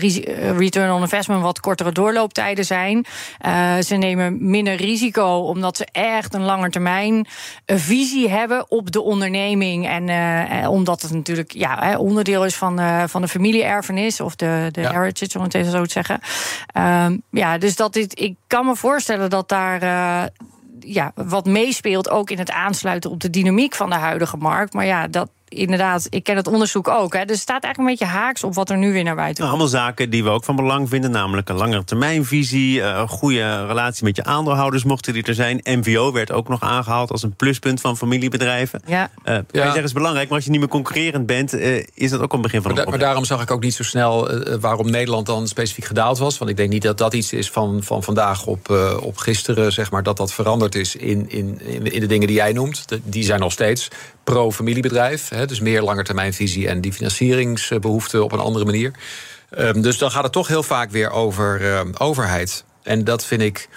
return 0.56 0.92
on 0.92 1.00
investment 1.00 1.42
wat 1.42 1.60
kortere 1.60 1.92
doorlooptijden 1.92 2.64
zijn. 2.64 3.06
ze 3.84 3.94
nemen 3.98 4.50
minder 4.50 4.74
risico 4.74 5.38
omdat 5.38 5.76
ze 5.76 5.86
echt 5.92 6.34
een 6.34 6.42
langetermijn 6.42 7.26
visie 7.66 8.30
hebben 8.30 8.70
op 8.70 8.90
de 8.90 9.02
onderneming. 9.02 9.88
En 9.88 10.68
omdat 10.68 11.02
het 11.02 11.12
natuurlijk 11.12 11.52
ja, 11.52 11.98
onderdeel 11.98 12.44
is 12.44 12.54
van, 12.54 12.80
van 13.08 13.20
de 13.20 13.28
familieerfenis 13.28 14.20
of 14.20 14.36
de, 14.36 14.68
de 14.72 14.80
ja. 14.80 14.92
heritage, 14.92 15.38
om 15.38 15.44
het 15.44 15.54
even 15.54 15.70
zo 15.70 15.84
te 15.84 15.90
zeggen. 15.90 16.03
Um, 16.76 17.22
ja, 17.30 17.58
dus 17.58 17.76
dat 17.76 17.92
dit, 17.92 18.20
ik 18.20 18.36
kan 18.46 18.66
me 18.66 18.76
voorstellen 18.76 19.30
dat 19.30 19.48
daar. 19.48 19.82
Uh, 19.82 20.24
ja, 20.86 21.12
wat 21.14 21.46
meespeelt 21.46 22.10
ook 22.10 22.30
in 22.30 22.38
het 22.38 22.50
aansluiten 22.50 23.10
op 23.10 23.20
de 23.20 23.30
dynamiek 23.30 23.74
van 23.74 23.90
de 23.90 23.96
huidige 23.96 24.36
markt. 24.36 24.72
Maar 24.72 24.86
ja, 24.86 25.06
dat, 25.06 25.30
inderdaad, 25.54 26.06
ik 26.10 26.24
ken 26.24 26.36
het 26.36 26.46
onderzoek 26.46 26.88
ook. 26.88 27.12
Hè, 27.12 27.24
dus 27.24 27.34
het 27.34 27.42
staat 27.42 27.62
eigenlijk 27.62 27.78
een 27.78 28.06
beetje 28.06 28.18
haaks 28.18 28.44
op 28.44 28.54
wat 28.54 28.70
er 28.70 28.76
nu 28.76 28.92
weer 28.92 29.04
naar 29.04 29.14
buiten 29.14 29.36
komt. 29.36 29.48
allemaal 29.48 29.68
zaken 29.68 30.10
die 30.10 30.24
we 30.24 30.30
ook 30.30 30.44
van 30.44 30.56
belang 30.56 30.88
vinden. 30.88 31.10
Namelijk 31.10 31.48
een 31.48 31.56
langere 31.56 31.84
termijnvisie. 31.84 32.78
Uh, 32.78 32.86
een 32.86 33.08
goede 33.08 33.66
relatie 33.66 34.04
met 34.04 34.16
je 34.16 34.24
aandeelhouders 34.24 34.84
mochten 34.84 35.12
die 35.12 35.22
er 35.22 35.34
zijn. 35.34 35.60
MVO 35.64 36.12
werd 36.12 36.32
ook 36.32 36.48
nog 36.48 36.60
aangehaald 36.60 37.10
als 37.10 37.22
een 37.22 37.36
pluspunt 37.36 37.80
van 37.80 37.96
familiebedrijven. 37.96 38.82
Ja. 38.86 39.10
Uh, 39.24 39.34
ja. 39.34 39.42
Je 39.50 39.60
zeggen, 39.60 39.82
is 39.82 39.92
belangrijk. 39.92 40.26
Maar 40.26 40.36
als 40.36 40.44
je 40.44 40.50
niet 40.50 40.60
meer 40.60 40.68
concurrerend 40.68 41.26
bent, 41.26 41.54
uh, 41.54 41.84
is 41.94 42.10
dat 42.10 42.20
ook 42.20 42.32
een 42.32 42.42
begin 42.42 42.62
van 42.62 42.70
een 42.70 42.76
maar, 42.76 42.88
maar 42.88 42.98
daarom 42.98 43.24
zag 43.24 43.42
ik 43.42 43.50
ook 43.50 43.62
niet 43.62 43.74
zo 43.74 43.82
snel 43.82 44.28
waarom 44.60 44.90
Nederland 44.90 45.26
dan 45.26 45.48
specifiek 45.48 45.84
gedaald 45.84 46.18
was. 46.18 46.38
Want 46.38 46.50
ik 46.50 46.56
denk 46.56 46.70
niet 46.70 46.82
dat 46.82 46.98
dat 46.98 47.14
iets 47.14 47.32
is 47.32 47.50
van, 47.50 47.82
van 47.82 48.02
vandaag 48.02 48.46
op, 48.46 48.70
op 49.02 49.16
gisteren, 49.16 49.72
zeg 49.72 49.90
maar, 49.90 50.02
dat 50.02 50.16
dat 50.16 50.32
veranderd 50.32 50.74
is 50.74 50.96
in, 50.96 51.30
in, 51.30 51.60
in 51.92 52.00
de 52.00 52.06
dingen 52.06 52.26
die 52.26 52.36
jij 52.36 52.52
noemt. 52.52 52.84
Die 53.04 53.24
zijn 53.24 53.40
nog 53.40 53.52
steeds 53.52 53.90
pro-familiebedrijf. 54.24 55.28
Dus 55.28 55.60
meer 55.60 55.82
langetermijnvisie 55.82 56.68
en 56.68 56.80
die 56.80 56.92
financieringsbehoeften 56.92 58.24
op 58.24 58.32
een 58.32 58.38
andere 58.38 58.64
manier. 58.64 58.90
Ehm, 59.50 59.80
dus 59.80 59.98
dan 59.98 60.10
gaat 60.10 60.22
het 60.22 60.32
toch 60.32 60.48
heel 60.48 60.62
vaak 60.62 60.90
weer 60.90 61.10
over 61.10 61.72
ehm, 61.72 61.92
overheid. 61.98 62.64
En 62.82 63.04
dat 63.04 63.24
vind 63.24 63.42
ik 63.42 63.68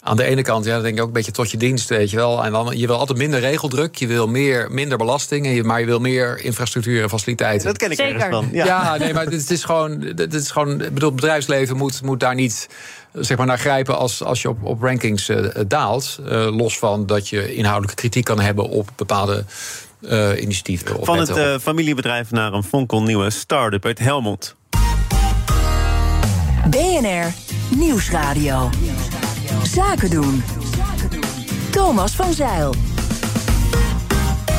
aan 0.00 0.16
de 0.16 0.24
ene 0.24 0.42
kant, 0.42 0.64
ja, 0.64 0.72
dan 0.72 0.82
denk 0.82 0.94
ik 0.94 1.00
ook 1.00 1.06
een 1.06 1.12
beetje 1.12 1.32
tot 1.32 1.50
je 1.50 1.56
dienst, 1.56 1.88
weet 1.88 2.10
je 2.10 2.16
wel. 2.16 2.44
En 2.44 2.52
dan, 2.52 2.78
je 2.78 2.86
wil 2.86 2.98
altijd 2.98 3.18
minder 3.18 3.40
regeldruk, 3.40 3.94
je 3.94 4.06
wil 4.06 4.28
meer, 4.28 4.70
minder 4.70 4.98
belasting, 4.98 5.62
maar 5.62 5.80
je 5.80 5.86
wil 5.86 6.00
meer 6.00 6.40
infrastructuur 6.44 7.02
en 7.02 7.08
faciliteiten. 7.08 7.66
Dat 7.66 7.76
ken 7.76 7.90
ik 7.90 7.96
Zeker. 7.96 8.14
ergens 8.14 8.34
van. 8.34 8.48
Ja, 8.52 8.96
nee, 8.96 9.14
maar 9.14 9.24
het 9.24 9.50
is 9.50 9.64
gewoon, 9.64 10.00
het 10.00 10.34
is 10.34 10.50
gewoon, 10.50 10.82
ik 10.82 10.94
bedoel, 10.94 11.10
het 11.10 11.20
bedrijfsleven 11.20 11.76
moet, 11.76 12.02
moet 12.02 12.20
daar 12.20 12.34
niet 12.34 12.68
zeg 13.12 13.36
maar, 13.36 13.46
naar 13.46 13.58
grijpen 13.58 13.98
als, 13.98 14.24
als 14.24 14.42
je 14.42 14.48
op, 14.48 14.64
op 14.64 14.82
rankings 14.82 15.28
uh, 15.28 15.48
daalt. 15.66 16.18
Uh, 16.20 16.56
los 16.56 16.78
van 16.78 17.06
dat 17.06 17.28
je 17.28 17.54
inhoudelijke 17.54 18.00
kritiek 18.00 18.24
kan 18.24 18.40
hebben 18.40 18.68
op 18.68 18.88
bepaalde 18.96 19.44
uh, 20.00 20.40
initiatieven. 20.40 21.04
Van 21.04 21.18
het 21.18 21.62
familiebedrijf 21.62 22.30
naar 22.30 22.52
een 22.52 22.62
fonkelnieuwe 22.62 23.30
start-up 23.30 23.84
uit 23.84 23.98
Helmond. 23.98 24.56
BNR 26.70 27.32
Nieuwsradio. 27.76 28.70
Zaken 29.62 30.10
doen. 30.10 30.42
Thomas 31.70 32.12
van 32.12 32.32
Zeil. 32.32 32.74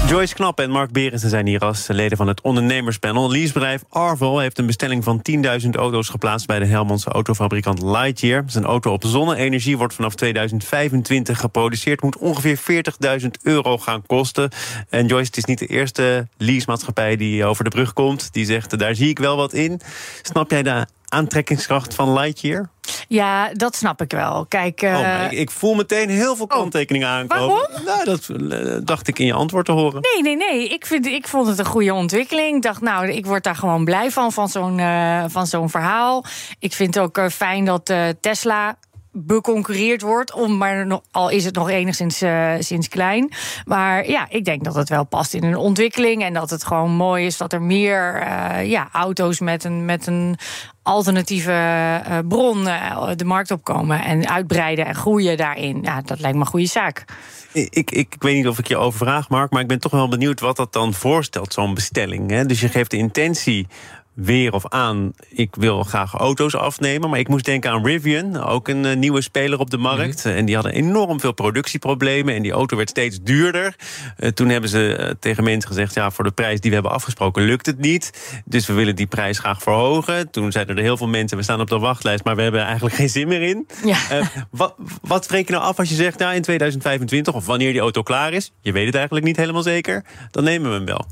Joyce 0.10 0.36
Knap 0.36 0.60
en 0.60 0.70
Mark 0.70 0.92
Berensen 0.92 1.30
zijn 1.30 1.48
hier 1.48 1.60
als 1.60 1.88
leden 1.88 2.18
van 2.18 2.28
het 2.28 2.42
ondernemerspanel. 2.42 3.32
Leasebedrijf 3.32 3.84
Arval 3.90 4.40
heeft 4.40 4.58
een 4.58 4.66
bestelling 4.66 5.04
van 5.04 5.22
10.000 5.64 5.70
auto's 5.72 6.10
geplaatst... 6.10 6.48
bij 6.48 6.60
de 6.60 6.66
Helmondse 6.66 7.10
autofabrikant 7.10 7.82
Lightyear. 7.82 8.44
Zijn 8.48 8.64
auto 8.64 8.92
op 8.92 9.04
zonne-energie 9.06 9.78
wordt 9.78 9.94
vanaf 9.94 10.16
2025 10.16 11.40
geproduceerd... 11.40 12.02
moet 12.02 12.18
ongeveer 12.18 12.60
40.000 13.22 13.28
euro 13.44 13.78
gaan 13.78 14.06
kosten. 14.06 14.50
En 14.90 15.06
Joyce, 15.06 15.26
het 15.26 15.38
is 15.38 15.46
niet 15.46 15.60
de 15.60 15.68
eerste 15.68 16.28
leasemaatschappij 16.38 17.16
die 17.16 17.46
over 17.46 17.64
de 17.64 17.70
brug 17.70 17.94
komt... 17.94 18.34
die 18.34 18.46
zegt, 18.46 18.80
daar 18.80 18.96
zie 18.96 19.10
ik 19.10 19.20
wel 19.20 19.36
wat 19.36 19.54
in. 19.54 19.82
Snap 20.22 20.52
jij 20.52 20.64
de 20.64 20.86
aantrekkingskracht 21.10 21.94
van 21.94 22.14
Lightyear? 22.14 22.70
Ja, 23.08 23.54
dat 23.54 23.76
snap 23.76 24.02
ik 24.02 24.12
wel. 24.12 24.46
Kijk, 24.46 24.82
uh... 24.82 25.00
oh, 25.00 25.24
ik, 25.24 25.32
ik, 25.32 25.52
voel 25.52 25.76
meteen 25.76 26.10
heel 26.10 26.36
veel 26.36 26.48
kanttekeningen 26.48 27.08
oh, 27.08 27.14
aankomen. 27.14 27.48
Waarom? 27.48 27.86
Nou, 27.86 28.06
dat 28.06 28.28
uh, 28.28 28.78
dacht 28.84 29.08
ik 29.08 29.20
in 29.20 29.26
je 29.26 29.34
antwoord 29.34 29.66
te 29.66 29.72
horen. 29.72 30.02
Nee, 30.02 30.22
nee, 30.22 30.50
nee. 30.50 30.70
Ik, 30.70 30.86
vind, 30.86 31.06
ik 31.06 31.28
vond 31.28 31.48
het 31.48 31.60
een 31.60 31.66
goede 31.66 31.94
ontwikkeling. 31.94 32.56
Ik 32.56 32.62
dacht, 32.62 32.82
nou, 32.82 33.10
ik 33.10 33.26
word 33.26 33.44
daar 33.44 33.56
gewoon 33.56 33.86
blij 33.86 34.12
van, 34.12 34.32
van 34.32 34.50
zo'n 34.50 34.78
uh, 34.78 35.24
van 35.28 35.48
zo'n 35.48 35.70
verhaal. 35.70 36.26
Ik 36.60 36.74
vind 36.74 36.96
het 36.96 37.04
ook 37.04 37.32
fijn 37.32 37.66
dat 37.66 37.94
Tesla 38.20 38.78
beconcurreerd 39.12 40.02
wordt. 40.02 40.34
Om, 40.34 40.58
maar 40.58 40.88
nog, 40.88 41.02
al 41.12 41.30
is 41.30 41.46
het 41.46 41.56
nog 41.56 41.70
enigszins 41.70 42.22
uh, 42.22 42.54
sinds 42.60 42.88
klein. 42.88 43.32
Maar 43.66 44.10
ja, 44.10 44.26
ik 44.30 44.46
denk 44.46 44.64
dat 44.64 44.76
het 44.76 44.90
wel 44.90 45.04
past 45.04 45.34
in 45.34 45.44
een 45.44 45.56
ontwikkeling. 45.56 46.24
En 46.24 46.34
dat 46.34 46.50
het 46.50 46.66
gewoon 46.66 46.92
mooi 46.92 47.26
is 47.26 47.38
dat 47.38 47.54
er 47.54 47.62
meer 47.62 48.24
uh, 48.28 48.70
ja, 48.70 48.90
auto's 48.92 49.40
met 49.40 49.64
een, 49.64 49.86
met 49.86 50.08
een 50.08 50.38
alternatieve 50.90 51.52
uh, 51.52 52.18
bron 52.28 52.64
de 53.16 53.26
markt 53.26 53.52
opkomen. 53.52 54.04
En 54.04 54.30
uitbreiden 54.30 54.86
en 54.86 54.96
groeien 54.96 55.38
daarin. 55.38 55.80
Ja, 55.82 56.02
dat 56.02 56.20
lijkt 56.20 56.36
me 56.36 56.44
een 56.44 56.50
goede 56.50 56.66
zaak. 56.66 57.06
Ik, 57.52 57.68
ik, 57.70 57.92
ik 57.92 58.16
weet 58.20 58.36
niet 58.36 58.48
of 58.48 58.60
ik 58.60 58.68
je 58.68 58.78
overvraag, 58.78 59.30
Mark, 59.30 59.52
maar 59.52 59.62
ik 59.62 59.68
ben 59.68 59.80
toch 59.80 59.92
wel 59.92 60.10
benieuwd 60.10 60.40
wat 60.40 60.56
dat 60.56 60.74
dan 60.74 60.94
voorstelt, 60.94 61.54
zo'n 61.54 61.74
bestelling. 61.74 62.30
Hè? 62.30 62.46
Dus 62.46 62.60
je 62.60 62.70
geeft 62.70 62.92
de 62.92 62.98
intentie 62.98 63.68
weer 64.22 64.54
of 64.54 64.68
aan, 64.68 65.14
ik 65.30 65.56
wil 65.56 65.84
graag 65.84 66.14
auto's 66.14 66.56
afnemen. 66.56 67.10
Maar 67.10 67.20
ik 67.20 67.28
moest 67.28 67.46
denken 67.46 67.72
aan 67.72 67.86
Rivian, 67.86 68.44
ook 68.44 68.68
een 68.68 68.86
uh, 68.86 68.96
nieuwe 68.96 69.22
speler 69.22 69.60
op 69.60 69.70
de 69.70 69.78
markt. 69.78 70.26
Mm 70.26 70.32
-hmm. 70.32 70.40
En 70.40 70.46
die 70.46 70.56
hadden 70.56 70.74
enorm 70.74 71.20
veel 71.20 71.32
productieproblemen. 71.32 72.36
En 72.36 72.42
die 72.42 72.52
auto 72.52 72.78
werd 72.78 72.90
steeds 72.90 73.20
duurder. 73.22 73.76
Uh, 74.20 74.30
toen 74.30 74.50
hebben 74.50 74.70
ze 74.70 74.98
uh, 75.00 75.10
tegen 75.20 75.44
mensen 75.44 75.70
gezegd: 75.70 75.94
ja, 75.94 76.12
voor 76.12 76.24
de 76.24 76.32
prijs 76.32 76.60
die 76.60 76.70
we 76.70 76.76
hebben 76.76 76.94
afgesproken, 76.94 77.44
lukt 77.44 77.66
het 77.66 77.80
niet. 77.80 78.42
Dus 78.46 78.68
we 78.68 78.74
willen 78.74 78.96
die 78.96 79.08
prijs 79.08 79.40
graag 79.40 79.62
verhogen. 79.62 80.30
Toen 80.32 80.52
zeiden 80.52 80.78
er 80.78 80.84
heel 80.84 80.98
veel 80.98 81.08
mensen: 81.08 81.38
we 81.38 81.44
staan 81.44 81.62
op 81.62 81.70
de 81.70 81.80
wachtlijst, 81.80 82.24
maar 82.24 82.36
we 82.36 82.42
hebben 82.42 82.62
eigenlijk 82.62 82.96
geen 82.96 83.10
zin 83.10 83.28
meer 83.28 83.42
in. 83.42 83.68
Ja. 83.86 83.98
wat, 84.52 84.76
wat 85.02 85.24
spreek 85.24 85.48
je 85.48 85.54
nou 85.54 85.66
af 85.66 85.80
als 85.80 85.90
je 85.90 85.96
zegt: 85.96 86.20
ja, 86.20 86.32
in 86.32 86.42
2025 86.42 87.34
of 87.34 87.46
wanneer 87.46 87.72
die 87.72 87.82
auto 87.82 88.04
klaar 88.04 88.34
is? 88.34 88.52
Je 88.62 88.72
weet 88.72 88.86
het 88.86 88.96
eigenlijk 88.96 89.26
niet 89.26 89.38
helemaal 89.38 89.64
zeker. 89.64 90.04
Dan 90.32 90.44
nemen 90.44 90.70
we 90.70 90.76
hem 90.76 90.86
wel. 90.86 91.06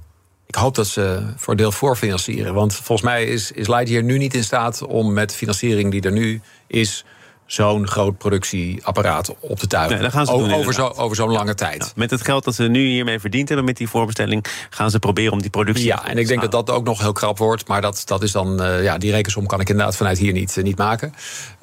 Ik 0.47 0.55
hoop 0.55 0.75
dat 0.75 0.87
ze 0.87 1.33
voor 1.35 1.55
deel 1.55 1.71
voorfinancieren. 1.71 2.53
Want 2.53 2.75
volgens 2.75 3.01
mij 3.01 3.25
is, 3.25 3.51
is 3.51 3.67
Lightyear 3.67 4.03
nu 4.03 4.17
niet 4.17 4.33
in 4.33 4.43
staat 4.43 4.85
om 4.85 5.13
met 5.13 5.35
financiering 5.35 5.91
die 5.91 6.01
er 6.01 6.11
nu 6.11 6.41
is 6.67 7.05
zo'n 7.47 7.87
groot 7.87 8.17
productieapparaat 8.17 9.35
op 9.39 9.59
te 9.59 9.67
tuigen. 9.67 10.01
Nee, 10.01 10.11
gaan 10.11 10.25
ze 10.25 10.31
over, 10.31 10.73
zo, 10.73 10.87
over 10.87 11.15
zo'n 11.15 11.31
lange 11.31 11.55
tijd. 11.55 11.83
Ja, 11.83 11.91
met 11.95 12.11
het 12.11 12.21
geld 12.21 12.43
dat 12.43 12.55
ze 12.55 12.63
nu 12.63 12.85
hiermee 12.85 13.19
verdiend 13.19 13.47
hebben 13.47 13.65
met 13.65 13.77
die 13.77 13.89
voorbestelling, 13.89 14.45
gaan 14.69 14.91
ze 14.91 14.99
proberen 14.99 15.31
om 15.31 15.41
die 15.41 15.49
productie. 15.49 15.85
Ja, 15.85 16.07
en 16.07 16.17
ik 16.17 16.27
denk 16.27 16.41
dat 16.41 16.51
dat 16.51 16.69
ook 16.69 16.85
nog 16.85 16.99
heel 16.99 17.11
krap 17.11 17.37
wordt. 17.37 17.67
Maar 17.67 17.81
dat, 17.81 18.01
dat 18.05 18.23
is 18.23 18.31
dan, 18.31 18.63
uh, 18.63 18.83
ja, 18.83 18.97
die 18.97 19.11
rekensom 19.11 19.45
kan 19.45 19.59
ik 19.59 19.69
inderdaad 19.69 19.95
vanuit 19.95 20.17
hier 20.17 20.33
niet, 20.33 20.57
uh, 20.57 20.63
niet 20.63 20.77
maken. 20.77 21.13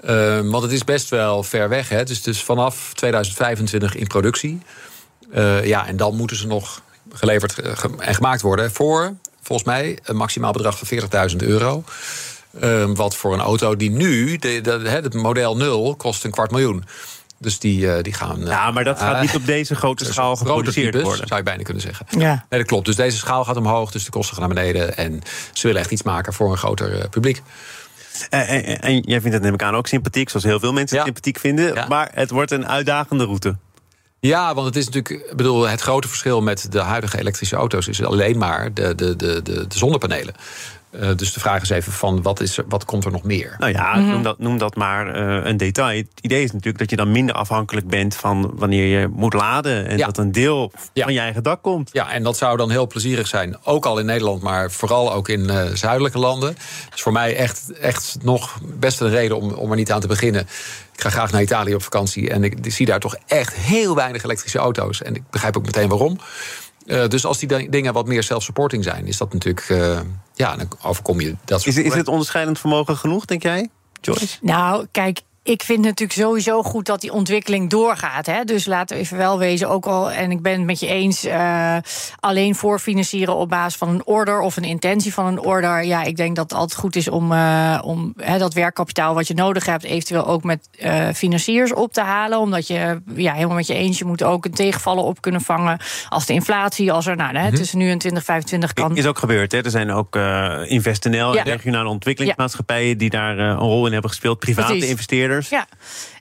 Uh, 0.04 0.40
want 0.40 0.62
het 0.62 0.72
is 0.72 0.84
best 0.84 1.08
wel 1.08 1.42
ver 1.42 1.68
weg. 1.68 1.88
Hè. 1.88 2.04
Dus, 2.04 2.22
dus 2.22 2.42
vanaf 2.42 2.92
2025 2.94 3.94
in 3.94 4.06
productie. 4.06 4.60
ja, 5.62 5.86
en 5.86 5.96
dan 5.96 6.16
moeten 6.16 6.36
ze 6.36 6.46
nog 6.46 6.82
geleverd 7.12 7.58
en 7.98 8.14
gemaakt 8.14 8.40
worden 8.40 8.72
voor, 8.72 9.14
volgens 9.42 9.68
mij, 9.68 9.98
een 10.02 10.16
maximaal 10.16 10.52
bedrag 10.52 10.78
van 10.78 10.98
40.000 11.30 11.36
euro. 11.36 11.84
Um, 12.62 12.94
wat 12.94 13.16
voor 13.16 13.32
een 13.32 13.40
auto 13.40 13.76
die 13.76 13.90
nu, 13.90 14.36
de, 14.36 14.60
de, 14.60 14.70
het 14.70 15.14
model 15.14 15.56
0, 15.56 15.96
kost 15.96 16.24
een 16.24 16.30
kwart 16.30 16.50
miljoen. 16.50 16.84
Dus 17.38 17.58
die, 17.58 17.80
uh, 17.80 18.02
die 18.02 18.12
gaan. 18.12 18.40
Uh, 18.40 18.46
ja, 18.46 18.70
maar 18.70 18.84
dat 18.84 18.98
gaat 18.98 19.14
uh, 19.14 19.20
niet 19.20 19.34
op 19.34 19.46
deze 19.46 19.74
grote 19.74 20.04
schaal 20.04 20.36
geproduceerd 20.36 20.92
types, 20.92 21.08
worden. 21.08 21.26
Zou 21.26 21.38
je 21.38 21.44
bijna 21.46 21.62
kunnen 21.62 21.82
zeggen. 21.82 22.06
Ja. 22.18 22.46
Nee, 22.48 22.60
dat 22.60 22.68
klopt. 22.68 22.86
Dus 22.86 22.96
deze 22.96 23.16
schaal 23.16 23.44
gaat 23.44 23.56
omhoog, 23.56 23.90
dus 23.90 24.04
de 24.04 24.10
kosten 24.10 24.36
gaan 24.36 24.46
naar 24.46 24.54
beneden. 24.54 24.96
En 24.96 25.20
ze 25.52 25.66
willen 25.66 25.82
echt 25.82 25.90
iets 25.90 26.02
maken 26.02 26.32
voor 26.32 26.50
een 26.50 26.58
groter 26.58 27.08
publiek. 27.08 27.42
En, 28.30 28.46
en, 28.46 28.80
en, 28.80 29.00
jij 29.00 29.20
vindt 29.20 29.34
het 29.34 29.42
neem 29.42 29.54
ik 29.54 29.62
aan 29.62 29.74
ook 29.74 29.86
sympathiek, 29.86 30.28
zoals 30.28 30.44
heel 30.44 30.60
veel 30.60 30.72
mensen 30.72 30.96
het 30.96 31.06
ja. 31.06 31.12
sympathiek 31.12 31.38
vinden. 31.38 31.74
Ja. 31.74 31.86
Maar 31.88 32.10
het 32.14 32.30
wordt 32.30 32.50
een 32.50 32.66
uitdagende 32.68 33.24
route. 33.24 33.56
Ja, 34.26 34.54
want 34.54 34.66
het 34.66 34.76
is 34.76 34.88
natuurlijk, 34.88 35.30
ik 35.30 35.36
bedoel, 35.36 35.68
het 35.68 35.80
grote 35.80 36.08
verschil 36.08 36.42
met 36.42 36.72
de 36.72 36.78
huidige 36.78 37.18
elektrische 37.18 37.56
auto's 37.56 37.88
is 37.88 38.04
alleen 38.04 38.38
maar 38.38 38.74
de, 38.74 38.94
de, 38.94 39.16
de, 39.16 39.42
de, 39.42 39.66
de 39.66 39.78
zonnepanelen. 39.78 40.34
Uh, 41.00 41.08
dus 41.16 41.32
de 41.32 41.40
vraag 41.40 41.62
is 41.62 41.70
even 41.70 41.92
van 41.92 42.22
wat, 42.22 42.40
is 42.40 42.58
er, 42.58 42.64
wat 42.68 42.84
komt 42.84 43.04
er 43.04 43.12
nog 43.12 43.22
meer? 43.22 43.54
Nou 43.58 43.72
ja, 43.72 43.94
mm-hmm. 43.94 44.10
noem, 44.10 44.22
dat, 44.22 44.38
noem 44.38 44.58
dat 44.58 44.76
maar 44.76 45.16
uh, 45.16 45.44
een 45.44 45.56
detail. 45.56 45.96
Het 45.96 46.08
idee 46.20 46.42
is 46.42 46.50
natuurlijk 46.50 46.78
dat 46.78 46.90
je 46.90 46.96
dan 46.96 47.12
minder 47.12 47.34
afhankelijk 47.34 47.86
bent 47.88 48.16
van 48.16 48.52
wanneer 48.54 49.00
je 49.00 49.08
moet 49.08 49.32
laden. 49.32 49.86
En 49.86 49.98
ja. 49.98 50.06
dat 50.06 50.18
een 50.18 50.32
deel 50.32 50.72
ja. 50.92 51.04
van 51.04 51.12
je 51.12 51.20
eigen 51.20 51.42
dak 51.42 51.62
komt. 51.62 51.90
Ja, 51.92 52.12
en 52.12 52.22
dat 52.22 52.36
zou 52.36 52.56
dan 52.56 52.70
heel 52.70 52.86
plezierig 52.86 53.26
zijn. 53.26 53.56
Ook 53.64 53.86
al 53.86 53.98
in 53.98 54.06
Nederland, 54.06 54.42
maar 54.42 54.70
vooral 54.70 55.12
ook 55.12 55.28
in 55.28 55.40
uh, 55.40 55.64
zuidelijke 55.74 56.18
landen. 56.18 56.56
Dus 56.90 57.02
voor 57.02 57.12
mij 57.12 57.36
echt, 57.36 57.72
echt 57.72 58.16
nog 58.22 58.58
best 58.62 59.00
een 59.00 59.10
reden 59.10 59.36
om, 59.36 59.52
om 59.52 59.70
er 59.70 59.76
niet 59.76 59.92
aan 59.92 60.00
te 60.00 60.06
beginnen. 60.06 60.46
Ik 60.92 61.00
ga 61.00 61.10
graag 61.10 61.32
naar 61.32 61.42
Italië 61.42 61.74
op 61.74 61.82
vakantie 61.82 62.30
en 62.30 62.44
ik, 62.44 62.58
ik 62.62 62.72
zie 62.72 62.86
daar 62.86 63.00
toch 63.00 63.16
echt 63.26 63.54
heel 63.54 63.94
weinig 63.94 64.24
elektrische 64.24 64.58
auto's. 64.58 65.02
En 65.02 65.14
ik 65.14 65.22
begrijp 65.30 65.56
ook 65.56 65.64
meteen 65.64 65.88
waarom. 65.88 66.18
Uh, 66.86 67.08
dus 67.08 67.24
als 67.24 67.38
die 67.38 67.68
dingen 67.68 67.92
wat 67.92 68.06
meer 68.06 68.22
self-supporting 68.22 68.84
zijn, 68.84 69.06
is 69.06 69.16
dat 69.16 69.32
natuurlijk. 69.32 69.68
Uh, 69.68 70.00
ja, 70.34 70.56
dan 70.56 70.68
overkom 70.82 71.20
je 71.20 71.34
dat 71.44 71.62
soort 71.62 71.76
Is, 71.76 71.82
is 71.82 71.94
het 71.94 72.08
onderscheidend 72.08 72.58
vermogen 72.58 72.96
genoeg, 72.96 73.24
denk 73.24 73.42
jij, 73.42 73.68
Joyce? 74.00 74.38
Nou, 74.40 74.86
kijk. 74.90 75.20
Ik 75.46 75.62
vind 75.62 75.78
het 75.78 75.86
natuurlijk 75.86 76.18
sowieso 76.18 76.62
goed 76.62 76.86
dat 76.86 77.00
die 77.00 77.12
ontwikkeling 77.12 77.70
doorgaat. 77.70 78.26
Hè? 78.26 78.44
Dus 78.44 78.66
laten 78.66 78.96
we 78.96 79.02
even 79.02 79.16
wel 79.16 79.38
wezen, 79.38 79.68
ook 79.68 79.86
al, 79.86 80.10
en 80.10 80.30
ik 80.30 80.42
ben 80.42 80.52
het 80.52 80.64
met 80.64 80.80
je 80.80 80.86
eens, 80.86 81.24
uh, 81.24 81.76
alleen 82.20 82.54
voorfinancieren 82.54 83.34
op 83.34 83.48
basis 83.48 83.76
van 83.78 83.88
een 83.88 84.06
order 84.06 84.40
of 84.40 84.56
een 84.56 84.64
intentie 84.64 85.12
van 85.14 85.26
een 85.26 85.38
order. 85.40 85.84
Ja, 85.84 86.02
ik 86.02 86.16
denk 86.16 86.36
dat 86.36 86.50
het 86.50 86.58
altijd 86.58 86.80
goed 86.80 86.96
is 86.96 87.08
om, 87.08 87.32
uh, 87.32 87.80
om 87.84 88.12
hè, 88.16 88.38
dat 88.38 88.54
werkkapitaal 88.54 89.14
wat 89.14 89.26
je 89.28 89.34
nodig 89.34 89.66
hebt, 89.66 89.84
eventueel 89.84 90.26
ook 90.26 90.42
met 90.44 90.68
uh, 90.84 91.08
financiers 91.14 91.72
op 91.74 91.92
te 91.92 92.00
halen. 92.00 92.38
Omdat 92.38 92.66
je 92.66 93.00
ja, 93.14 93.32
helemaal 93.32 93.56
met 93.56 93.66
je 93.66 93.74
eens, 93.74 93.98
je 93.98 94.04
moet 94.04 94.22
ook 94.22 94.44
een 94.44 94.54
tegenvallen 94.54 95.04
op 95.04 95.20
kunnen 95.20 95.40
vangen. 95.40 95.78
Als 96.08 96.26
de 96.26 96.32
inflatie, 96.32 96.92
als 96.92 97.06
er 97.06 97.16
nou, 97.16 97.36
hè, 97.36 97.46
Mhm. 97.46 97.54
tussen 97.54 97.78
nu 97.78 97.90
en 97.90 97.98
2025 97.98 98.72
kan. 98.72 98.96
Is 98.96 99.06
ook 99.06 99.18
gebeurd, 99.18 99.52
hè? 99.52 99.60
Er 99.64 99.70
zijn 99.70 99.90
ook 99.90 100.16
InvestNL, 100.66 101.34
Ja. 101.34 101.42
regionale 101.42 101.88
ontwikkelingsmaatschappijen, 101.88 102.98
die 102.98 103.10
daar 103.10 103.38
een 103.38 103.56
rol 103.56 103.86
in 103.86 103.92
hebben 103.92 104.10
gespeeld, 104.10 104.38
private 104.38 104.66
Precies. 104.72 104.90
investeerders. 104.90 105.32
Ja. 105.40 105.66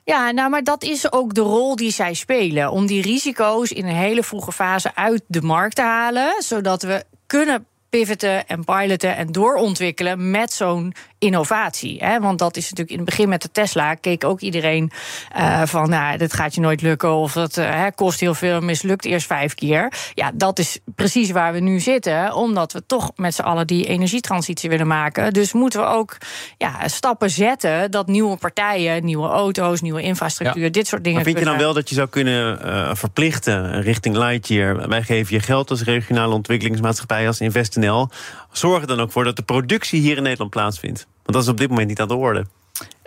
ja, 0.04 0.30
nou, 0.30 0.50
maar 0.50 0.64
dat 0.64 0.82
is 0.82 1.12
ook 1.12 1.34
de 1.34 1.40
rol 1.40 1.76
die 1.76 1.90
zij 1.90 2.14
spelen. 2.14 2.70
Om 2.70 2.86
die 2.86 3.02
risico's 3.02 3.72
in 3.72 3.86
een 3.86 3.94
hele 3.94 4.22
vroege 4.22 4.52
fase 4.52 4.94
uit 4.94 5.22
de 5.26 5.42
markt 5.42 5.76
te 5.76 5.82
halen. 5.82 6.34
Zodat 6.38 6.82
we 6.82 7.04
kunnen 7.26 7.66
pivoten 7.90 8.46
en 8.46 8.64
piloten 8.64 9.16
en 9.16 9.32
doorontwikkelen 9.32 10.30
met 10.30 10.52
zo'n 10.52 10.94
innovatie. 11.24 11.98
Hè? 11.98 12.20
Want 12.20 12.38
dat 12.38 12.56
is 12.56 12.62
natuurlijk 12.62 12.90
in 12.90 12.96
het 12.96 13.06
begin 13.06 13.28
met 13.28 13.42
de 13.42 13.50
Tesla 13.52 13.94
keek 13.94 14.24
ook 14.24 14.40
iedereen 14.40 14.90
uh, 15.36 15.62
van, 15.64 15.88
nou, 15.88 16.18
dit 16.18 16.32
gaat 16.32 16.54
je 16.54 16.60
nooit 16.60 16.82
lukken 16.82 17.14
of 17.14 17.32
dat 17.32 17.56
uh, 17.56 17.84
kost 17.94 18.20
heel 18.20 18.34
veel, 18.34 18.60
mislukt 18.60 19.04
eerst 19.04 19.26
vijf 19.26 19.54
keer. 19.54 19.92
Ja, 20.14 20.30
dat 20.34 20.58
is 20.58 20.78
precies 20.94 21.30
waar 21.30 21.52
we 21.52 21.60
nu 21.60 21.80
zitten, 21.80 22.34
omdat 22.34 22.72
we 22.72 22.86
toch 22.86 23.10
met 23.16 23.34
z'n 23.34 23.42
allen 23.42 23.66
die 23.66 23.86
energietransitie 23.86 24.70
willen 24.70 24.86
maken. 24.86 25.32
Dus 25.32 25.52
moeten 25.52 25.80
we 25.80 25.86
ook 25.86 26.16
ja, 26.58 26.88
stappen 26.88 27.30
zetten 27.30 27.90
dat 27.90 28.06
nieuwe 28.06 28.36
partijen, 28.36 29.04
nieuwe 29.04 29.28
auto's, 29.28 29.80
nieuwe 29.80 30.02
infrastructuur, 30.02 30.72
dit 30.72 30.86
soort 30.86 31.04
dingen. 31.04 31.18
Maar 31.18 31.28
vind 31.28 31.38
je 31.38 31.44
dan 31.44 31.58
wel 31.58 31.74
dat 31.74 31.88
je 31.88 31.94
zou 31.94 32.08
kunnen 32.08 32.58
uh, 32.64 32.90
verplichten 32.94 33.82
richting 33.82 34.16
Lightyear? 34.16 34.88
Wij 34.88 35.02
geven 35.02 35.34
je 35.34 35.40
geld 35.40 35.70
als 35.70 35.82
regionale 35.82 36.34
ontwikkelingsmaatschappij, 36.34 37.26
als 37.26 37.40
InvestNL. 37.40 38.08
Zorg 38.56 38.80
er 38.80 38.86
dan 38.86 39.00
ook 39.00 39.12
voor 39.12 39.24
dat 39.24 39.36
de 39.36 39.42
productie 39.42 40.00
hier 40.00 40.16
in 40.16 40.22
Nederland 40.22 40.50
plaatsvindt. 40.50 41.06
Want 41.22 41.32
dat 41.32 41.42
is 41.42 41.48
op 41.48 41.58
dit 41.58 41.68
moment 41.68 41.88
niet 41.88 42.00
aan 42.00 42.08
de 42.08 42.14
orde. 42.14 42.46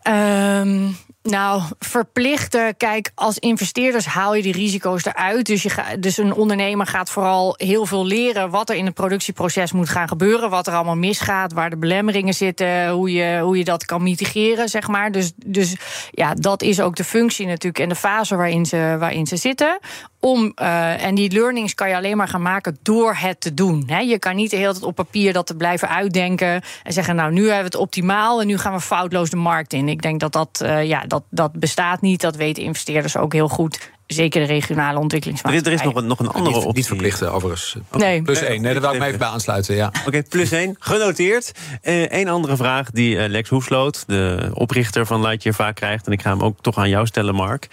Um, 0.08 0.96
nou, 1.22 1.62
verplichten. 1.80 2.78
Kijk, 2.78 3.12
als 3.16 3.38
investeerders 3.38 4.06
haal 4.06 4.36
je 4.36 4.42
die 4.42 4.54
risico's 4.54 5.06
eruit. 5.06 5.46
Dus, 5.46 5.64
je 5.64 5.70
ga, 5.70 5.96
dus 6.00 6.18
een 6.18 6.34
ondernemer 6.34 6.86
gaat 6.86 7.10
vooral 7.10 7.54
heel 7.58 7.86
veel 7.86 8.06
leren 8.06 8.50
wat 8.50 8.70
er 8.70 8.76
in 8.76 8.86
het 8.86 8.94
productieproces 8.94 9.72
moet 9.72 9.90
gaan 9.90 10.08
gebeuren. 10.08 10.50
Wat 10.50 10.68
er 10.68 10.74
allemaal 10.74 10.96
misgaat, 10.96 11.54
waar 11.54 11.70
de 11.70 11.78
belemmeringen 11.78 12.34
zitten, 12.34 12.90
hoe 12.90 13.12
je, 13.12 13.40
hoe 13.40 13.58
je 13.58 13.64
dat 13.64 13.86
kan 13.86 14.04
mitigeren, 14.04 14.70
zeg 14.70 14.88
maar. 14.88 15.12
Dus, 15.12 15.32
dus 15.46 15.76
ja, 16.12 16.34
dat 16.34 16.62
is 16.62 16.82
ook 16.82 16.96
de 16.96 17.04
functie 17.04 17.46
natuurlijk 17.46 17.80
en 17.80 17.90
de 17.90 17.96
fase 17.96 18.36
waarin 18.36 18.66
ze, 18.66 18.96
waarin 19.00 19.28
ze 19.28 19.38
zitten. 19.38 19.80
Om, 20.20 20.52
uh, 20.62 21.04
en 21.04 21.16
die 21.16 21.32
learnings 21.32 21.74
kan 21.74 21.90
je 21.90 21.96
alleen 21.96 22.18
maar 22.18 22.28
gaan 22.28 22.42
maken 22.42 22.78
door 22.82 23.16
het 23.16 23.42
te 23.42 23.54
doen. 23.54 23.90
Je 24.06 24.20
kan 24.20 24.36
niet 24.36 24.50
de 24.50 24.58
hele 24.58 24.72
tijd 24.72 24.84
op 24.84 24.96
papier 24.96 25.34
dat 25.34 25.48
te 25.48 25.56
blijven 25.56 25.90
uitdenken 25.90 26.62
en 26.84 26.94
zeggen: 26.94 27.16
Nou, 27.16 27.32
nu 27.32 27.42
hebben 27.42 27.58
we 27.58 27.64
het 27.64 27.76
optimaal 27.76 28.42
en 28.42 28.48
nu 28.48 28.58
gaan 28.58 28.74
we 28.74 28.80
foutloos 28.80 29.30
de 29.30 29.36
markt 29.36 29.74
in. 29.74 29.90
Ik 29.90 30.02
denk 30.02 30.20
dat 30.20 30.32
dat, 30.32 30.62
uh, 30.64 30.84
ja, 30.84 31.02
dat, 31.02 31.17
dat 31.30 31.52
bestaat 31.52 32.02
niet. 32.02 32.22
Dat 32.22 32.36
weten 32.36 32.64
investeerders 32.64 33.18
ook 33.18 33.34
heel 33.34 33.48
goed. 33.48 33.92
Zeker 34.08 34.42
de 34.42 34.48
regionale 34.48 35.00
ontwikkelingsmaatschappijen. 35.00 35.80
Er 35.80 35.86
is, 35.86 35.86
er 35.86 35.88
is 35.88 35.94
nog 35.94 36.04
een, 36.04 36.26
nog 36.26 36.36
een 36.36 36.44
andere 36.44 36.56
optie. 36.56 36.74
Niet 36.74 36.88
verplichten, 36.88 37.34
overigens. 37.34 37.76
Nee. 37.92 38.22
Plus 38.22 38.42
één. 38.42 38.62
Nee, 38.62 38.74
daar 38.74 38.82
wil 38.82 38.94
ik 38.94 39.00
me 39.00 39.06
even 39.06 39.20
bij 39.20 39.28
aansluiten. 39.28 39.76
Ja. 39.76 39.88
Oké, 39.88 40.08
okay, 40.08 40.24
plus 40.24 40.52
één. 40.52 40.76
Genoteerd. 40.80 41.52
Eén 41.82 42.26
uh, 42.26 42.32
andere 42.32 42.56
vraag 42.56 42.92
die 42.92 43.16
uh, 43.16 43.28
Lex 43.28 43.50
Hoefsloot, 43.50 44.04
de 44.08 44.50
oprichter 44.54 45.06
van 45.06 45.22
Lightyear, 45.22 45.56
vaak 45.56 45.76
krijgt. 45.76 46.06
En 46.06 46.12
ik 46.12 46.22
ga 46.22 46.30
hem 46.30 46.42
ook 46.42 46.62
toch 46.62 46.78
aan 46.78 46.90
jou 46.90 47.06
stellen, 47.06 47.36
Mark. 47.36 47.68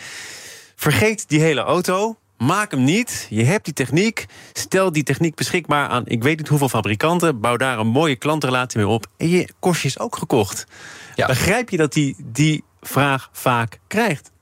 Vergeet 0.76 1.28
die 1.28 1.40
hele 1.40 1.60
auto. 1.60 2.16
Maak 2.38 2.70
hem 2.70 2.84
niet. 2.84 3.26
Je 3.30 3.44
hebt 3.44 3.64
die 3.64 3.74
techniek. 3.74 4.26
Stel 4.52 4.92
die 4.92 5.02
techniek 5.02 5.34
beschikbaar 5.34 5.88
aan 5.88 6.02
ik 6.06 6.22
weet 6.22 6.38
niet 6.38 6.48
hoeveel 6.48 6.68
fabrikanten. 6.68 7.40
Bouw 7.40 7.56
daar 7.56 7.78
een 7.78 7.86
mooie 7.86 8.16
klantrelatie 8.16 8.78
mee 8.78 8.88
op. 8.88 9.06
En 9.16 9.28
je 9.28 9.48
kostje 9.58 9.88
is 9.88 9.98
ook 9.98 10.16
gekocht. 10.16 10.66
Ja. 11.14 11.26
Begrijp 11.26 11.70
je 11.70 11.76
dat 11.76 11.92
die, 11.92 12.16
die 12.24 12.64
vraag 12.86 13.28
vaak 13.32 13.78
krijgt? 13.86 14.32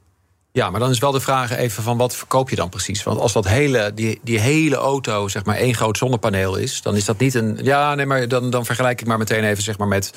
Ja, 0.52 0.70
maar 0.70 0.80
dan 0.80 0.90
is 0.90 0.98
wel 0.98 1.12
de 1.12 1.20
vraag 1.20 1.50
even 1.50 1.82
van 1.82 1.96
wat 1.96 2.16
verkoop 2.16 2.50
je 2.50 2.56
dan 2.56 2.68
precies? 2.68 3.02
Want 3.02 3.20
als 3.20 3.32
dat 3.32 3.48
hele, 3.48 3.92
die, 3.94 4.20
die 4.22 4.38
hele 4.38 4.76
auto 4.76 5.28
zeg 5.28 5.44
maar 5.44 5.56
één 5.56 5.74
groot 5.74 5.98
zonnepaneel 5.98 6.56
is, 6.56 6.82
dan 6.82 6.96
is 6.96 7.04
dat 7.04 7.18
niet 7.18 7.34
een. 7.34 7.58
Ja, 7.62 7.94
nee, 7.94 8.06
maar 8.06 8.28
dan, 8.28 8.50
dan 8.50 8.64
vergelijk 8.64 9.00
ik 9.00 9.06
maar 9.06 9.18
meteen 9.18 9.44
even 9.44 9.62
zeg 9.62 9.78
maar 9.78 9.88
met 9.88 10.12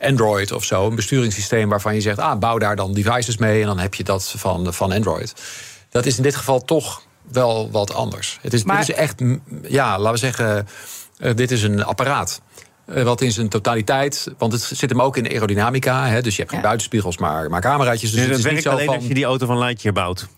Android 0.00 0.52
of 0.52 0.64
zo. 0.64 0.86
Een 0.86 0.94
besturingssysteem 0.94 1.68
waarvan 1.68 1.94
je 1.94 2.00
zegt, 2.00 2.18
ah, 2.18 2.38
bouw 2.38 2.58
daar 2.58 2.76
dan 2.76 2.92
devices 2.92 3.36
mee 3.36 3.60
en 3.60 3.66
dan 3.66 3.78
heb 3.78 3.94
je 3.94 4.04
dat 4.04 4.34
van, 4.36 4.74
van 4.74 4.92
Android. 4.92 5.34
Dat 5.88 6.06
is 6.06 6.16
in 6.16 6.22
dit 6.22 6.36
geval 6.36 6.64
toch 6.64 7.02
wel 7.32 7.70
wat 7.70 7.94
anders. 7.94 8.38
Het 8.42 8.52
is, 8.52 8.64
maar... 8.64 8.78
dit 8.78 8.88
is 8.88 8.94
echt, 8.94 9.22
ja, 9.62 9.98
laten 9.98 10.12
we 10.12 10.18
zeggen, 10.18 10.68
uh, 11.18 11.34
dit 11.34 11.50
is 11.50 11.62
een 11.62 11.84
apparaat. 11.84 12.40
Uh, 12.94 13.02
wat 13.02 13.20
in 13.20 13.32
zijn 13.32 13.48
totaliteit, 13.48 14.28
want 14.38 14.52
het 14.52 14.62
zit 14.62 14.90
hem 14.90 15.02
ook 15.02 15.16
in 15.16 15.22
de 15.22 15.30
aerodynamica. 15.30 16.06
Hè, 16.06 16.22
dus 16.22 16.32
je 16.32 16.38
hebt 16.38 16.50
geen 16.50 16.60
ja. 16.60 16.66
buitenspiegels, 16.66 17.18
maar, 17.18 17.50
maar 17.50 17.60
cameraatjes. 17.60 18.10
Dus 18.10 18.20
ja, 18.20 18.26
het 18.26 18.36
is 18.36 18.42
werkt 18.42 18.56
niet 18.56 18.64
zo 18.64 18.70
alleen 18.70 18.86
van, 18.86 18.94
als 18.94 19.06
je 19.06 19.14
die 19.14 19.24
auto 19.24 19.46
van 19.46 19.58
Lightyear 19.58 19.94
bouwt. 19.94 20.28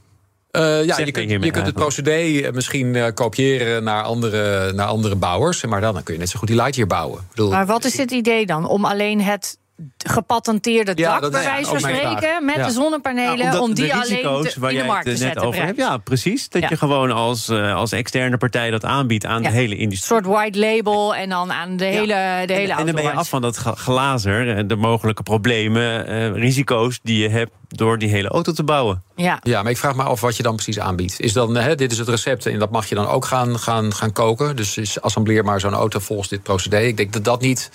Uh, 0.53 0.85
ja, 0.85 0.99
je 0.99 1.11
kunt, 1.11 1.31
je 1.31 1.51
kunt 1.51 1.67
het 1.67 1.75
procedé 1.75 2.51
misschien 2.53 2.95
uh, 2.95 3.07
kopiëren 3.15 3.85
naar 3.85 4.03
andere, 4.03 4.73
naar 4.73 4.87
andere 4.87 5.17
bouwers. 5.17 5.65
Maar 5.65 5.81
dan, 5.81 5.95
dan 5.95 6.03
kun 6.03 6.15
je 6.15 6.21
net 6.21 6.29
zo 6.29 6.39
goed 6.39 6.49
die 6.49 6.57
Lightyear 6.57 6.89
bouwen. 6.89 7.27
Bedoel, 7.29 7.51
maar 7.51 7.67
wat 7.67 7.85
is 7.85 7.97
het 7.97 8.11
idee 8.11 8.47
dan? 8.47 8.69
Om 8.69 8.85
alleen 8.85 9.21
het 9.21 9.59
gepatenteerde 10.07 10.93
Ja, 10.95 11.21
dak, 11.21 11.31
bij 11.31 11.43
wijze 11.45 11.71
ook 11.71 11.79
van 11.81 11.91
spreken, 11.91 12.45
met 12.45 12.55
Ja. 12.55 12.67
de 12.67 12.73
zonnepanelen, 12.73 13.45
omdat 13.47 13.61
om 13.61 13.75
die 13.75 13.87
de 13.87 13.93
alleen 13.93 14.07
te- 14.43 14.61
waar 14.61 14.73
in 14.73 14.79
de 14.79 14.85
markt 14.85 15.05
het 15.07 15.17
te 15.17 15.23
net 15.25 15.33
zetten. 15.33 15.43
over 15.43 15.65
hebt. 15.65 15.77
Ja, 15.79 15.97
precies. 15.97 16.49
Dat 16.49 16.63
Ja. 16.63 16.69
je 16.71 16.77
gewoon 16.77 17.11
als, 17.13 17.49
eh, 17.49 17.75
als 17.75 17.93
externe 17.93 18.37
partij 18.37 18.71
dat 18.71 18.85
aanbiedt 18.85 19.25
aan 19.27 19.43
Ja. 19.43 19.49
de 19.49 19.55
hele 19.55 19.75
Een 19.75 19.81
industrie. 19.81 20.13
soort 20.23 20.27
white 20.35 20.59
label 20.59 21.15
en 21.15 21.29
dan 21.29 21.53
aan 21.53 21.77
de 21.77 21.85
hele, 21.85 22.07
de 22.07 22.53
hele 22.53 22.73
en, 22.73 22.79
en 22.79 22.87
dan 22.87 22.95
ben 22.95 23.05
je 23.05 23.13
af 23.13 23.29
van 23.29 23.43
dat 23.43 23.57
glazer, 23.57 24.57
en 24.57 24.67
de 24.67 24.77
mogelijke 24.77 25.23
problemen, 25.23 26.07
eh, 26.07 26.31
risico's 26.33 27.01
die 27.03 27.23
je 27.23 27.29
hebt 27.29 27.51
door 27.69 27.99
die 27.99 28.09
hele 28.09 28.29
auto 28.29 28.53
te 28.53 28.65
bouwen. 28.65 29.03
Ja. 29.17 29.39
Ja, 29.43 29.63
maar 29.63 29.71
ik 29.71 29.79
vraag 29.79 29.95
me 29.95 30.03
af 30.03 30.21
wat 30.21 30.37
je 30.37 30.43
dan 30.43 30.55
precies 30.55 30.79
aanbiedt. 30.79 31.21
Is 31.21 31.33
dan, 31.33 31.55
hè, 31.55 31.75
dit 31.75 31.93
is 31.93 31.99
het 31.99 32.09
recept 32.09 32.47
en 32.47 32.59
dat 32.59 32.71
mag 32.71 32.87
je 32.87 32.95
dan 32.95 33.07
ook 33.07 33.25
gaan, 33.25 33.59
gaan, 33.59 33.95
gaan 33.95 34.13
koken. 34.13 34.57
Dus 34.57 34.77
is 34.77 35.01
assembleer 35.01 35.45
maar 35.45 35.61
zo'n 35.61 35.75
auto 35.75 35.99
volgens 35.99 36.29
dit 36.29 36.43
procedé. 36.43 36.79
Ik 36.81 36.97
denk 36.97 37.13
dat 37.13 37.25
dat 37.25 37.41
niet 37.41 37.71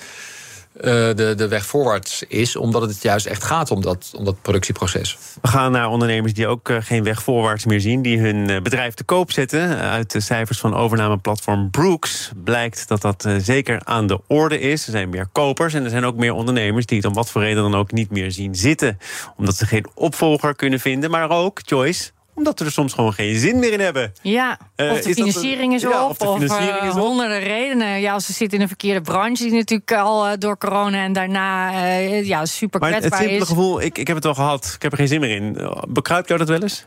de, 0.73 1.33
de 1.37 1.47
weg 1.47 1.65
voorwaarts 1.65 2.23
is, 2.27 2.55
omdat 2.55 2.81
het 2.81 3.01
juist 3.01 3.25
echt 3.25 3.43
gaat 3.43 3.71
om 3.71 3.81
dat, 3.81 4.13
om 4.17 4.25
dat 4.25 4.41
productieproces. 4.41 5.17
We 5.41 5.47
gaan 5.47 5.71
naar 5.71 5.89
ondernemers 5.89 6.33
die 6.33 6.47
ook 6.47 6.69
eh, 6.69 6.77
geen 6.79 7.03
weg 7.03 7.23
voorwaarts 7.23 7.65
meer 7.65 7.81
zien, 7.81 8.01
die 8.01 8.19
hun 8.19 8.49
eh, 8.49 8.61
bedrijf 8.61 8.93
te 8.93 9.03
koop 9.03 9.31
zetten. 9.31 9.77
Uit 9.77 10.11
de 10.11 10.19
cijfers 10.19 10.59
van 10.59 10.75
overnameplatform 10.75 11.69
Brooks 11.69 12.31
blijkt 12.43 12.87
dat 12.87 13.01
dat 13.01 13.25
eh, 13.25 13.35
zeker 13.37 13.81
aan 13.83 14.07
de 14.07 14.19
orde 14.27 14.59
is. 14.59 14.85
Er 14.85 14.91
zijn 14.91 15.09
meer 15.09 15.27
kopers 15.31 15.73
en 15.73 15.83
er 15.83 15.89
zijn 15.89 16.05
ook 16.05 16.15
meer 16.15 16.33
ondernemers 16.33 16.85
die 16.85 16.97
het 16.97 17.07
om 17.07 17.13
wat 17.13 17.31
voor 17.31 17.41
reden 17.41 17.63
dan 17.63 17.75
ook 17.75 17.91
niet 17.91 18.11
meer 18.11 18.31
zien 18.31 18.55
zitten. 18.55 18.97
Omdat 19.37 19.55
ze 19.55 19.65
geen 19.65 19.85
opvolger 19.93 20.55
kunnen 20.55 20.79
vinden, 20.79 21.11
maar 21.11 21.29
ook, 21.29 21.59
Joyce, 21.63 22.11
omdat 22.37 22.59
we 22.59 22.65
er 22.65 22.71
soms 22.71 22.93
gewoon 22.93 23.13
geen 23.13 23.39
zin 23.39 23.59
meer 23.59 23.71
in 23.73 23.79
hebben. 23.79 24.13
Ja, 24.21 24.57
Eh, 24.75 24.91
of 24.91 24.97
is 24.97 25.03
de 25.05 25.13
financiering 25.13 25.73
is 25.73 25.81
ja, 25.81 26.03
op, 26.05 26.09
of 26.09 26.17
de 26.17 26.25
financiering 26.25 26.77
eh, 26.79 26.87
is 26.87 26.93
op. 26.93 26.99
honderden 26.99 27.39
redenen. 27.39 27.99
Ja, 27.99 28.13
als 28.13 28.25
ze 28.25 28.33
zitten 28.33 28.57
in 28.57 28.61
een 28.63 28.67
verkeerde 28.69 29.01
branche, 29.01 29.43
die 29.43 29.53
natuurlijk 29.53 29.91
al 29.91 30.27
eh, 30.27 30.33
door 30.37 30.57
corona 30.57 31.03
en 31.03 31.13
daarna 31.13 31.69
ja, 32.07 32.45
super 32.45 32.79
Maar 32.79 32.93
het, 32.93 33.03
het 33.03 33.13
kwetsbaar 33.13 33.29
simpele 33.29 33.41
is. 33.43 33.47
gevoel, 33.49 33.81
ik, 33.81 33.97
ik 33.97 34.07
heb 34.07 34.15
het 34.15 34.25
al 34.25 34.33
gehad, 34.33 34.71
ik 34.75 34.81
heb 34.81 34.91
er 34.91 34.97
geen 34.97 35.07
zin 35.07 35.19
meer 35.19 35.35
in. 35.35 35.57
Bekruipt 35.87 36.27
jou 36.27 36.39
dat 36.39 36.49
wel 36.49 36.61
eens? 36.61 36.85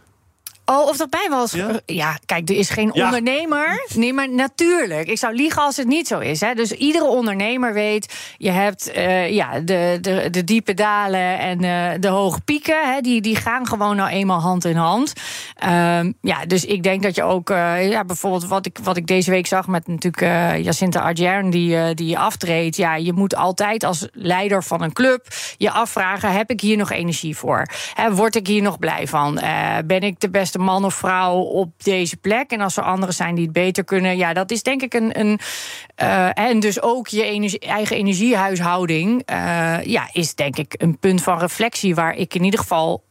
Oh, 0.70 0.86
of 0.86 0.96
dat 0.96 1.10
bij 1.10 1.26
was. 1.30 1.52
Ja? 1.52 1.80
Ja? 1.86 2.18
kijk, 2.26 2.48
er 2.48 2.56
is 2.56 2.70
geen 2.70 2.90
Ja. 2.94 3.04
ondernemer. 3.04 3.86
Nee, 3.94 4.12
maar 4.12 4.30
natuurlijk. 4.30 5.08
Ik 5.08 5.18
zou 5.18 5.34
liegen 5.34 5.62
als 5.62 5.76
het 5.76 5.86
niet 5.86 6.06
zo 6.06 6.18
is. 6.18 6.40
Hè. 6.40 6.54
Dus 6.54 6.72
iedere 6.72 7.04
ondernemer 7.04 7.72
weet, 7.72 8.34
je 8.36 8.50
hebt 8.50 8.90
eh, 8.90 9.30
ja, 9.30 9.60
de, 9.60 9.98
de, 10.00 10.28
de 10.30 10.44
diepe 10.44 10.74
dalen 10.74 11.38
en 11.38 11.64
eh, 11.64 12.00
de 12.00 12.08
hoge 12.08 12.40
pieken. 12.40 12.92
Hè. 12.92 13.00
Die, 13.00 13.20
die 13.20 13.36
gaan 13.36 13.66
gewoon 13.66 13.96
nou 13.96 14.10
eenmaal 14.10 14.40
hand 14.40 14.64
in 14.64 14.76
hand. 14.76 15.12
Ehm, 15.54 16.12
ja, 16.20 16.46
dus 16.46 16.64
ik 16.64 16.82
denk 16.82 17.02
dat 17.02 17.14
je 17.14 17.22
ook, 17.22 17.50
eh, 17.50 17.90
ja, 17.90 18.04
bijvoorbeeld 18.04 18.46
wat 18.46 18.66
ik, 18.66 18.78
wat 18.82 18.96
ik 18.96 19.06
deze 19.06 19.30
week 19.30 19.46
zag 19.46 19.66
met 19.66 19.86
natuurlijk 19.86 20.64
Jacinta 20.64 21.00
Ardern 21.00 21.50
die, 21.50 21.94
die 21.94 22.18
aftreedt. 22.18 22.76
Ja, 22.76 22.96
je 22.96 23.12
moet 23.12 23.36
altijd 23.36 23.84
als 23.84 24.08
leider 24.12 24.62
van 24.62 24.82
een 24.82 24.92
club 24.92 25.26
je 25.56 25.70
afvragen: 25.70 26.32
heb 26.32 26.50
ik 26.50 26.60
hier 26.60 26.76
nog 26.76 26.90
energie 26.90 27.36
voor? 27.36 27.66
Hè, 27.94 28.14
word 28.14 28.34
ik 28.34 28.46
hier 28.46 28.62
nog 28.62 28.78
blij 28.78 29.06
van? 29.06 29.40
Ben 29.86 30.00
ik 30.00 30.20
de 30.20 30.30
beste 30.30 30.58
man 30.60 30.84
of 30.84 30.94
vrouw 30.94 31.36
op 31.38 31.82
deze 31.82 32.16
plek? 32.16 32.50
En 32.50 32.60
als 32.60 32.76
er 32.76 32.82
anderen 32.82 33.14
zijn 33.14 33.34
die 33.34 33.44
het 33.44 33.52
beter 33.52 33.84
kunnen, 33.84 34.16
ja, 34.16 34.32
dat 34.32 34.50
is 34.50 34.62
denk 34.62 34.82
ik 34.82 34.94
een. 34.94 35.20
een 35.20 35.38
eh, 35.94 36.38
en 36.38 36.60
dus 36.60 36.82
ook 36.82 37.08
je 37.08 37.58
eigen 37.58 37.96
energiehuishouding, 37.96 39.22
eh, 39.24 39.82
ja, 39.82 40.08
is 40.12 40.34
denk 40.34 40.56
ik 40.56 40.74
een 40.78 40.98
punt 40.98 41.22
van 41.22 41.38
reflectie 41.38 41.94
waar 41.94 42.14
ik 42.14 42.34
in 42.34 42.44
ieder 42.44 42.60
geval 42.60 43.02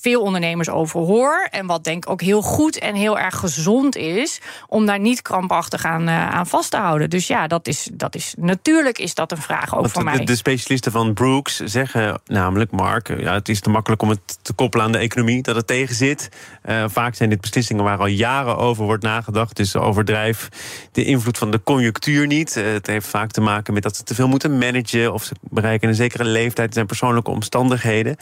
veel 0.00 0.22
ondernemers 0.22 0.68
over 0.68 1.00
hoor. 1.00 1.48
En 1.50 1.66
wat 1.66 1.84
denk 1.84 2.04
ik 2.04 2.10
ook 2.10 2.20
heel 2.20 2.42
goed 2.42 2.78
en 2.78 2.94
heel 2.94 3.18
erg 3.18 3.36
gezond 3.36 3.96
is. 3.96 4.40
Om 4.66 4.86
daar 4.86 5.00
niet 5.00 5.22
krampachtig 5.22 5.84
aan, 5.84 6.08
eh, 6.08 6.30
aan 6.30 6.46
vast 6.46 6.70
te 6.70 6.76
houden. 6.76 7.10
Dus 7.10 7.26
ja, 7.26 7.46
dat 7.46 7.68
is, 7.68 7.88
dat 7.92 8.14
is 8.14 8.34
natuurlijk 8.38 8.98
is 8.98 9.14
dat 9.14 9.30
een 9.30 9.42
vraag 9.42 9.76
ook 9.76 9.88
voor 9.88 10.04
de, 10.04 10.10
mij. 10.10 10.24
de 10.24 10.36
specialisten 10.36 10.92
van 10.92 11.14
Brooks 11.14 11.56
zeggen 11.56 12.20
namelijk, 12.26 12.70
Mark, 12.70 13.08
eh, 13.08 13.20
ja, 13.20 13.32
het 13.32 13.48
is 13.48 13.60
te 13.60 13.70
makkelijk 13.70 14.02
om 14.02 14.08
het 14.08 14.38
te 14.42 14.52
koppelen 14.52 14.86
aan 14.86 14.92
de 14.92 14.98
economie, 14.98 15.42
dat 15.42 15.56
het 15.56 15.66
tegen 15.66 15.94
zit. 15.94 16.28
Eh, 16.62 16.84
vaak 16.88 17.14
zijn 17.14 17.30
dit 17.30 17.40
beslissingen 17.40 17.84
waar 17.84 17.98
al 17.98 18.06
jaren 18.06 18.56
over 18.56 18.84
wordt 18.84 19.02
nagedacht. 19.02 19.56
Dus 19.56 19.76
overdrijf 19.76 20.48
de 20.92 21.04
invloed 21.04 21.38
van 21.38 21.50
de 21.50 21.62
conjunctuur 21.62 22.26
niet. 22.26 22.54
Het 22.54 22.86
heeft 22.86 23.06
vaak 23.06 23.30
te 23.30 23.40
maken 23.40 23.74
met 23.74 23.82
dat 23.82 23.96
ze 23.96 24.02
te 24.02 24.14
veel 24.14 24.28
moeten 24.28 24.58
managen 24.58 25.12
of 25.12 25.24
ze 25.24 25.34
bereiken 25.40 25.88
een 25.88 25.94
zekere 25.94 26.24
leeftijd. 26.24 26.74
Zijn 26.74 26.86
persoonlijke 26.86 27.30
omstandigheden. 27.30 28.16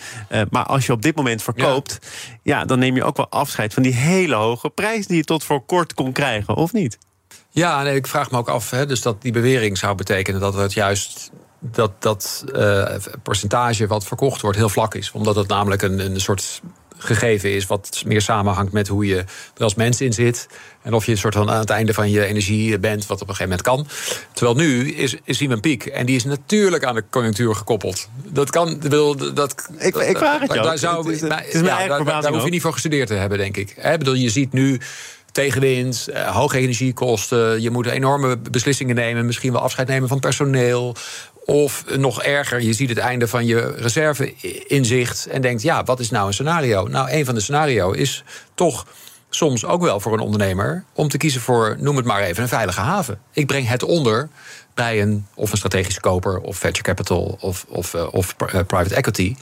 Maar 0.50 0.64
als 0.64 0.87
je 0.87 0.92
op 0.92 1.02
dit 1.02 1.16
moment 1.16 1.42
verkoopt, 1.58 1.98
ja. 2.42 2.64
dan 2.64 2.78
neem 2.78 2.94
je 2.94 3.04
ook 3.04 3.16
wel 3.16 3.28
afscheid 3.28 3.74
van 3.74 3.82
die 3.82 3.94
hele 3.94 4.34
hoge 4.34 4.70
prijs 4.70 5.06
die 5.06 5.16
je 5.16 5.24
tot 5.24 5.44
voor 5.44 5.60
kort 5.60 5.94
kon 5.94 6.12
krijgen, 6.12 6.54
of 6.54 6.72
niet? 6.72 6.98
Ja, 7.50 7.82
nee, 7.82 7.94
ik 7.94 8.06
vraag 8.06 8.30
me 8.30 8.38
ook 8.38 8.48
af, 8.48 8.70
hè, 8.70 8.86
dus 8.86 9.02
dat 9.02 9.22
die 9.22 9.32
bewering 9.32 9.78
zou 9.78 9.94
betekenen 9.94 10.40
dat 10.40 10.54
het 10.54 10.72
juist 10.72 11.30
dat 11.60 12.02
dat 12.02 12.44
eh, 12.54 12.94
percentage 13.22 13.86
wat 13.86 14.06
verkocht 14.06 14.40
wordt 14.40 14.56
heel 14.56 14.68
vlak 14.68 14.94
is, 14.94 15.10
omdat 15.10 15.36
het 15.36 15.48
namelijk 15.48 15.82
een, 15.82 15.98
een 15.98 16.20
soort 16.20 16.62
gegeven 16.98 17.50
is, 17.54 17.66
wat 17.66 18.02
meer 18.06 18.20
samenhangt 18.20 18.72
met 18.72 18.88
hoe 18.88 19.06
je 19.06 19.16
er 19.56 19.62
als 19.64 19.74
mens 19.74 20.00
in 20.00 20.12
zit. 20.12 20.48
En 20.82 20.94
of 20.94 21.04
je 21.06 21.12
een 21.12 21.18
soort 21.18 21.34
van 21.34 21.50
aan 21.50 21.58
het 21.58 21.70
einde 21.70 21.94
van 21.94 22.11
je 22.11 22.24
energie 22.24 22.78
bent, 22.78 23.06
wat 23.06 23.22
op 23.22 23.28
een 23.28 23.34
gegeven 23.34 23.58
moment 23.66 23.87
kan. 23.96 24.16
Terwijl 24.32 24.56
nu 24.56 24.92
is, 24.92 25.16
is 25.24 25.40
een 25.40 25.61
piek. 25.61 25.87
En 25.87 26.06
die 26.06 26.16
is 26.16 26.24
natuurlijk 26.24 26.84
aan 26.84 26.94
de 26.94 27.04
conjunctuur 27.11 27.54
gekoppeld. 27.54 28.08
Dat 28.24 28.50
kan. 28.50 28.80
Wil, 28.80 29.34
dat, 29.34 29.68
Ik- 29.78 29.96
ik 29.96 30.16
vraag 30.18 30.40
het 30.40 30.52
jou. 30.52 30.66
Daar, 30.66 30.78
zou, 30.78 30.96
Het 31.06 31.14
is- 31.14 31.20
het 31.20 31.46
is 31.46 31.52
mijn 31.52 31.64
ja, 31.64 31.78
eigen 31.78 32.04
daar, 32.04 32.32
hoef 32.32 32.44
je 32.44 32.50
niet 32.50 32.62
voor 32.62 32.72
gestudeerd 32.72 33.08
te 33.08 33.14
hebben, 33.14 33.38
denk 33.38 33.56
ik. 33.56 33.74
Hè, 33.78 33.98
bedoel, 33.98 34.14
je 34.14 34.30
ziet 34.30 34.52
nu 34.52 34.80
tegenwind, 35.32 36.08
eh, 36.08 36.37
hoge 36.37 36.58
energiekosten. 36.58 37.62
Je 37.62 37.70
moet 37.70 37.87
enorme 37.87 38.37
beslissingen 38.37 38.94
nemen. 38.94 39.26
Misschien 39.26 39.52
wel 39.52 39.61
afscheid 39.61 39.88
nemen 39.88 40.08
van 40.08 40.20
personeel. 40.20 40.96
Of 41.50 41.84
nog 41.96 42.22
erger, 42.22 42.62
je 42.62 42.72
ziet 42.72 42.88
het 42.88 42.98
einde 42.98 43.28
van 43.28 43.46
je 43.46 43.74
reserve-inzicht. 43.76 45.26
En 45.26 45.40
denkt, 45.40 45.62
ja, 45.62 45.84
wat 45.84 46.00
is 46.00 46.11
nou 46.11 46.26
een 46.26 46.32
scenario? 46.32 46.87
Nou, 46.87 47.11
een 47.11 47.24
van 47.24 47.34
de 47.34 47.40
scenario 47.40 47.90
is 47.90 48.24
toch 48.54 48.87
soms 49.30 49.64
ook 49.64 49.82
wel 49.82 50.00
voor 50.00 50.12
een 50.12 50.20
ondernemer 50.20 50.84
om 50.92 51.08
te 51.08 51.16
kiezen 51.16 51.40
voor, 51.40 51.76
noem 51.78 51.96
het 51.96 52.04
maar 52.04 52.22
even, 52.22 52.42
een 52.42 52.48
veilige 52.48 52.80
haven. 52.80 53.20
Ik 53.32 53.46
breng 53.46 53.68
het 53.68 53.82
onder 53.82 54.28
bij 54.74 55.02
een 55.02 55.26
of 55.34 55.50
een 55.50 55.56
strategische 55.56 56.00
koper 56.00 56.40
of 56.40 56.56
venture 56.56 56.82
capital 56.82 57.38
of, 57.40 57.64
of, 57.68 57.94
eh, 57.94 58.14
of 58.14 58.34
eh, 58.38 58.61
private 58.66 58.94
equity. 58.94 59.37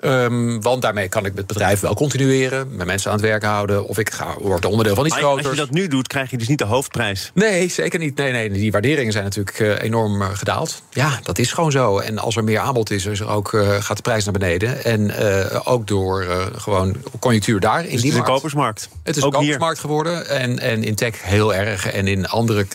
Ehm, 0.00 0.60
want 0.60 0.82
daarmee 0.82 1.08
kan 1.08 1.26
ik 1.26 1.32
het 1.34 1.46
bedrijf 1.46 1.80
wel 1.80 1.94
continueren, 1.94 2.68
mijn 2.70 2.86
mensen 2.86 3.10
aan 3.10 3.16
het 3.16 3.26
werk 3.26 3.42
houden, 3.42 3.86
of 3.86 3.98
ik 3.98 4.10
ga, 4.10 4.34
word 4.40 4.64
onderdeel 4.64 4.94
van 4.94 5.06
iets 5.06 5.14
Maar 5.14 5.24
als 5.24 5.40
groters. 5.40 5.58
je 5.58 5.66
dat 5.66 5.74
nu 5.74 5.88
doet, 5.88 6.06
krijg 6.06 6.30
je 6.30 6.36
dus 6.36 6.48
niet 6.48 6.58
de 6.58 6.64
hoofdprijs. 6.64 7.30
Nee, 7.34 7.68
zeker 7.68 7.98
niet. 7.98 8.16
Nee, 8.16 8.32
nee, 8.32 8.50
die 8.50 8.72
waarderingen 8.72 9.12
zijn 9.12 9.24
natuurlijk 9.24 9.58
eh, 9.58 9.82
enorm 9.82 10.22
eh, 10.22 10.28
gedaald. 10.32 10.82
Ja, 10.90 11.18
dat 11.22 11.38
is 11.38 11.52
gewoon 11.52 11.70
zo. 11.70 11.98
En 11.98 12.18
als 12.18 12.36
er 12.36 12.44
meer 12.44 12.58
aanbod 12.58 12.90
is, 12.90 13.06
is 13.06 13.20
er 13.20 13.28
ook, 13.28 13.52
eh, 13.52 13.68
gaat 13.80 13.96
de 13.96 14.02
prijs 14.02 14.24
naar 14.24 14.32
beneden. 14.32 14.84
En 14.84 15.14
ook 15.64 15.86
door 15.86 16.22
eh, 16.22 16.46
gewoon 16.56 16.96
conjunctuur 17.18 17.60
daar 17.60 17.84
in 17.84 17.84
Dus 17.84 17.92
het 17.94 18.04
is 18.04 18.10
een 18.10 18.16
markt. 18.16 18.32
kopersmarkt. 18.32 18.88
Het 19.02 19.16
is 19.16 19.22
ook 19.22 19.32
een 19.34 19.38
hier. 19.38 19.48
kopersmarkt 19.48 19.80
geworden. 19.80 20.28
En, 20.28 20.58
en 20.58 20.84
in 20.84 20.94
tech 20.94 21.22
heel 21.22 21.54
erg. 21.54 21.86
En 21.86 22.06
in 22.06 22.28
andere. 22.28 22.66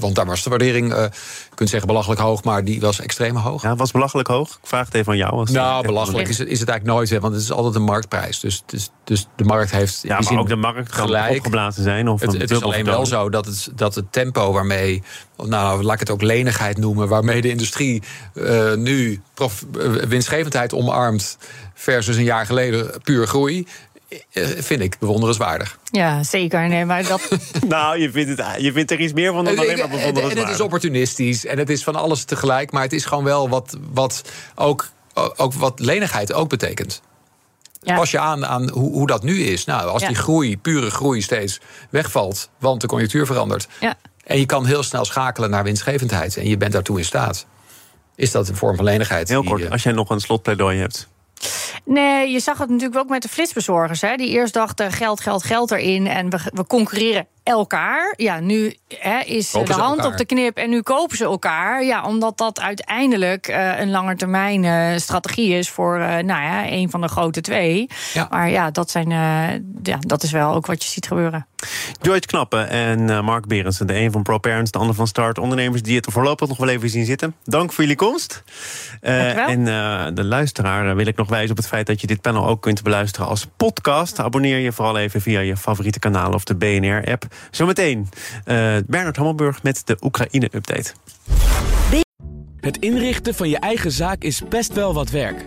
want 0.00 0.14
daar 0.14 0.26
was 0.26 0.42
de 0.42 0.50
waardering, 0.50 0.88
je 0.88 1.10
kunt 1.54 1.68
zeggen 1.68 1.88
belachelijk 1.88 2.20
hoog, 2.20 2.44
maar 2.44 2.64
die 2.64 2.80
was 2.80 3.00
extreem 3.00 3.36
hoog. 3.36 3.62
Ja, 3.62 3.76
was 3.76 3.90
belachelijk 3.90 4.28
hoog. 4.28 4.48
Ik 4.48 4.68
vraag 4.68 4.86
het 4.86 4.94
even 4.94 5.12
aan 5.12 5.18
jou. 5.18 5.32
Als 5.32 5.50
Nou, 5.50 5.86
belachelijk 5.96 6.28
is 6.28 6.38
het, 6.38 6.48
is 6.48 6.60
het 6.60 6.68
eigenlijk 6.68 6.98
nooit, 6.98 7.10
hè, 7.10 7.20
want 7.20 7.34
het 7.34 7.42
is 7.42 7.52
altijd 7.52 7.74
een 7.74 7.82
marktprijs. 7.82 8.40
Dus, 8.40 8.62
dus, 8.66 8.90
dus 9.04 9.26
de 9.36 9.44
markt 9.44 9.70
heeft. 9.70 10.00
in 10.04 10.08
Ja, 10.08 10.20
maar 10.20 10.38
ook 10.38 10.48
de 10.48 10.56
markt 10.56 10.88
kan 10.90 11.04
gelijk. 11.06 11.36
opgeblazen 11.36 11.82
zijn. 11.82 12.08
Of 12.08 12.20
Het, 12.20 12.50
is 12.50 12.62
alleen 12.62 12.84
wel 12.84 13.06
zo 13.06 13.28
dat 13.30 13.46
het, 13.46 13.68
dat 13.74 13.94
het 13.94 14.12
tempo 14.12 14.52
waarmee, 14.52 15.02
nou 15.36 15.82
laat 15.82 15.94
ik 15.94 16.00
het 16.00 16.10
ook 16.10 16.22
lenigheid 16.22 16.78
noemen, 16.78 17.08
waarmee 17.08 17.42
de 17.42 17.50
industrie 17.50 18.02
eh, 18.34 18.74
nu 18.74 19.20
prof, 19.34 19.64
eh, 19.80 19.88
winstgevendheid 19.92 20.72
omarmt 20.72 21.38
versus 21.74 22.16
een 22.16 22.24
jaar 22.24 22.46
geleden 22.46 22.90
puur 23.02 23.26
groei, 23.26 23.66
eh, 24.32 24.46
vind 24.58 24.80
ik 24.80 24.98
bewonderenswaardig. 24.98 25.78
Ja, 25.90 26.22
zeker. 26.22 26.68
Nee, 26.68 26.84
maar 26.84 27.06
dat, 27.06 27.28
Nou, 27.68 27.98
je 28.00 28.10
vindt, 28.10 28.38
het, 28.42 28.62
je 28.62 28.72
vindt 28.72 28.90
er 28.90 29.00
iets 29.00 29.12
meer 29.12 29.32
van 29.32 29.44
dan 29.44 29.58
alleen 29.58 29.78
maar 29.78 29.86
En- 29.86 29.90
en, 29.90 29.90
het 29.90 30.06
is 30.06 30.12
bewonderenswaardig. 30.12 30.60
opportunistisch 30.60 31.46
en 31.46 31.58
het 31.58 31.70
is 31.70 31.82
van 31.84 31.96
alles 31.96 32.24
tegelijk, 32.24 32.70
maar 32.72 32.82
het 32.82 32.92
is 32.92 33.04
gewoon 33.04 33.24
wel 33.24 33.48
wat, 33.48 33.76
wat 33.92 34.22
ook, 34.54 34.88
ook 35.36 35.52
wat 35.54 35.80
lenigheid 35.80 36.32
ook 36.32 36.48
betekent. 36.48 37.00
ja. 37.80 37.96
Pas 37.96 38.10
je 38.10 38.18
aan 38.18 38.46
aan 38.46 38.70
hoe, 38.70 38.92
hoe 38.92 39.06
dat 39.06 39.22
nu 39.22 39.40
is. 39.42 39.64
Nou, 39.64 39.88
als 39.88 40.02
Ja. 40.02 40.08
die 40.08 40.16
groei, 40.16 40.58
pure 40.58 40.90
groei, 40.90 41.22
steeds 41.22 41.60
wegvalt, 41.90 42.48
want 42.58 42.80
de 42.80 42.86
conjunctuur 42.86 43.26
verandert. 43.26 43.68
Ja. 43.80 43.94
En 44.24 44.38
je 44.38 44.46
kan 44.46 44.66
heel 44.66 44.82
snel 44.82 45.04
schakelen 45.04 45.50
naar 45.50 45.64
winstgevendheid. 45.64 46.36
En 46.36 46.48
je 46.48 46.56
bent 46.56 46.72
daartoe 46.72 46.98
in 46.98 47.04
staat. 47.04 47.46
Is 48.14 48.30
dat 48.30 48.48
een 48.48 48.56
vorm 48.56 48.76
van 48.76 48.84
lenigheid? 48.84 49.28
Heel 49.28 49.42
kort, 49.44 49.62
eh, 49.62 49.70
als 49.70 49.82
jij 49.82 49.92
nog 49.92 50.10
een 50.10 50.20
slotpleidooi 50.20 50.78
hebt. 50.78 51.08
Nee, 51.84 52.30
je 52.30 52.40
zag 52.40 52.58
het 52.58 52.68
natuurlijk 52.68 52.98
ook 52.98 53.08
met 53.08 53.22
de 53.22 53.28
flitsbezorgers. 53.28 54.00
Hè, 54.00 54.16
die 54.16 54.28
eerst 54.28 54.54
dachten 54.54 54.92
geld, 54.92 55.20
geld, 55.20 55.42
geld 55.44 55.70
erin. 55.70 56.06
En 56.06 56.30
we, 56.30 56.38
we 56.54 56.66
concurreren 56.66 57.26
elkaar. 57.46 58.14
Ja, 58.16 58.40
nu 58.40 58.76
hè, 58.98 59.20
is 59.20 59.50
Kopen 59.50 59.74
de 59.74 59.80
hand 59.80 59.96
elkaar. 59.96 60.12
op 60.12 60.18
de 60.18 60.24
knip 60.24 60.56
en 60.56 60.70
nu 60.70 60.82
kopen 60.82 61.16
ze 61.16 61.24
elkaar. 61.24 61.84
Ja, 61.84 62.04
omdat 62.04 62.38
dat 62.38 62.60
uiteindelijk 62.60 63.48
eh, 63.48 63.80
een 63.80 63.90
langetermijn 63.90 64.64
eh, 64.64 64.98
strategie 64.98 65.58
is 65.58 65.70
voor 65.70 65.98
eh, 65.98 66.06
nou 66.08 66.42
ja, 66.42 66.70
een 66.70 66.90
van 66.90 67.00
de 67.00 67.08
grote 67.08 67.40
twee. 67.40 67.88
Ja. 68.14 68.26
Maar 68.30 68.50
ja 68.50 68.70
dat, 68.70 68.90
zijn, 68.90 69.10
ja, 69.82 69.98
dat 69.98 70.22
is 70.22 70.30
wel 70.30 70.54
ook 70.54 70.66
wat 70.66 70.82
je 70.84 70.90
ziet 70.90 71.06
gebeuren. 71.06 71.46
Joyce 72.00 72.26
Knappen 72.26 72.68
en 72.68 73.24
Mark 73.24 73.46
Berendsen. 73.46 73.86
De 73.86 73.94
een 73.94 74.12
van 74.12 74.22
ProParents, 74.22 74.70
de 74.70 74.78
ander 74.78 74.94
van 74.94 75.06
Start. 75.06 75.38
Ondernemers 75.38 75.82
die 75.82 75.96
het 75.96 76.06
voorlopig 76.10 76.48
nog 76.48 76.56
wel 76.56 76.68
even 76.68 76.90
zien 76.90 77.04
zitten. 77.04 77.34
Dank 77.44 77.72
voor 77.72 77.82
jullie 77.84 77.98
komst. 77.98 78.42
En 79.00 79.64
de 80.14 80.24
luisteraar 80.24 80.96
wil 80.96 81.06
ik 81.06 81.16
nog 81.16 81.28
wijzen 81.28 81.50
op 81.50 81.56
het 81.56 81.66
feit 81.66 81.86
dat 81.86 82.00
je 82.00 82.06
dit 82.06 82.20
panel 82.20 82.46
ook 82.46 82.62
kunt 82.62 82.82
beluisteren 82.82 83.28
als 83.28 83.46
podcast. 83.56 84.20
Abonneer 84.20 84.58
je 84.58 84.72
vooral 84.72 84.98
even 84.98 85.20
via 85.20 85.40
je 85.40 85.56
favoriete 85.56 85.98
kanaal 85.98 86.32
of 86.32 86.44
de 86.44 86.54
BNR-app. 86.54 87.24
Zometeen 87.50 88.08
eh 88.44 88.76
Bernard 88.86 89.16
Hammelburg 89.16 89.62
met 89.62 89.82
de 89.84 89.96
Oekraïne-update. 90.00 90.92
Het 92.66 92.78
inrichten 92.78 93.34
van 93.34 93.48
je 93.48 93.58
eigen 93.58 93.92
zaak 93.92 94.22
is 94.22 94.42
best 94.48 94.72
wel 94.72 94.94
wat 94.94 95.10
werk. 95.10 95.46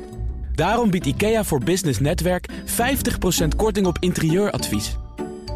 Daarom 0.53 0.89
biedt 0.89 1.05
IKEA 1.05 1.43
voor 1.43 1.63
Business 1.63 1.99
Netwerk 1.99 2.49
50% 2.65 3.47
korting 3.55 3.85
op 3.85 3.97
interieuradvies. 3.99 4.97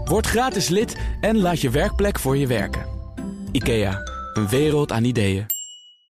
Word 0.05 0.27
gratis 0.27 0.67
lid 0.67 0.97
en 1.21 1.37
laat 1.37 1.61
je 1.61 1.69
werkplek 1.69 2.19
voor 2.19 2.37
je 2.37 2.47
werken. 2.47 2.85
IKEA, 3.51 3.99
een 4.33 4.47
wereld 4.47 4.91
aan 4.91 5.03
ideeën. 5.03 5.52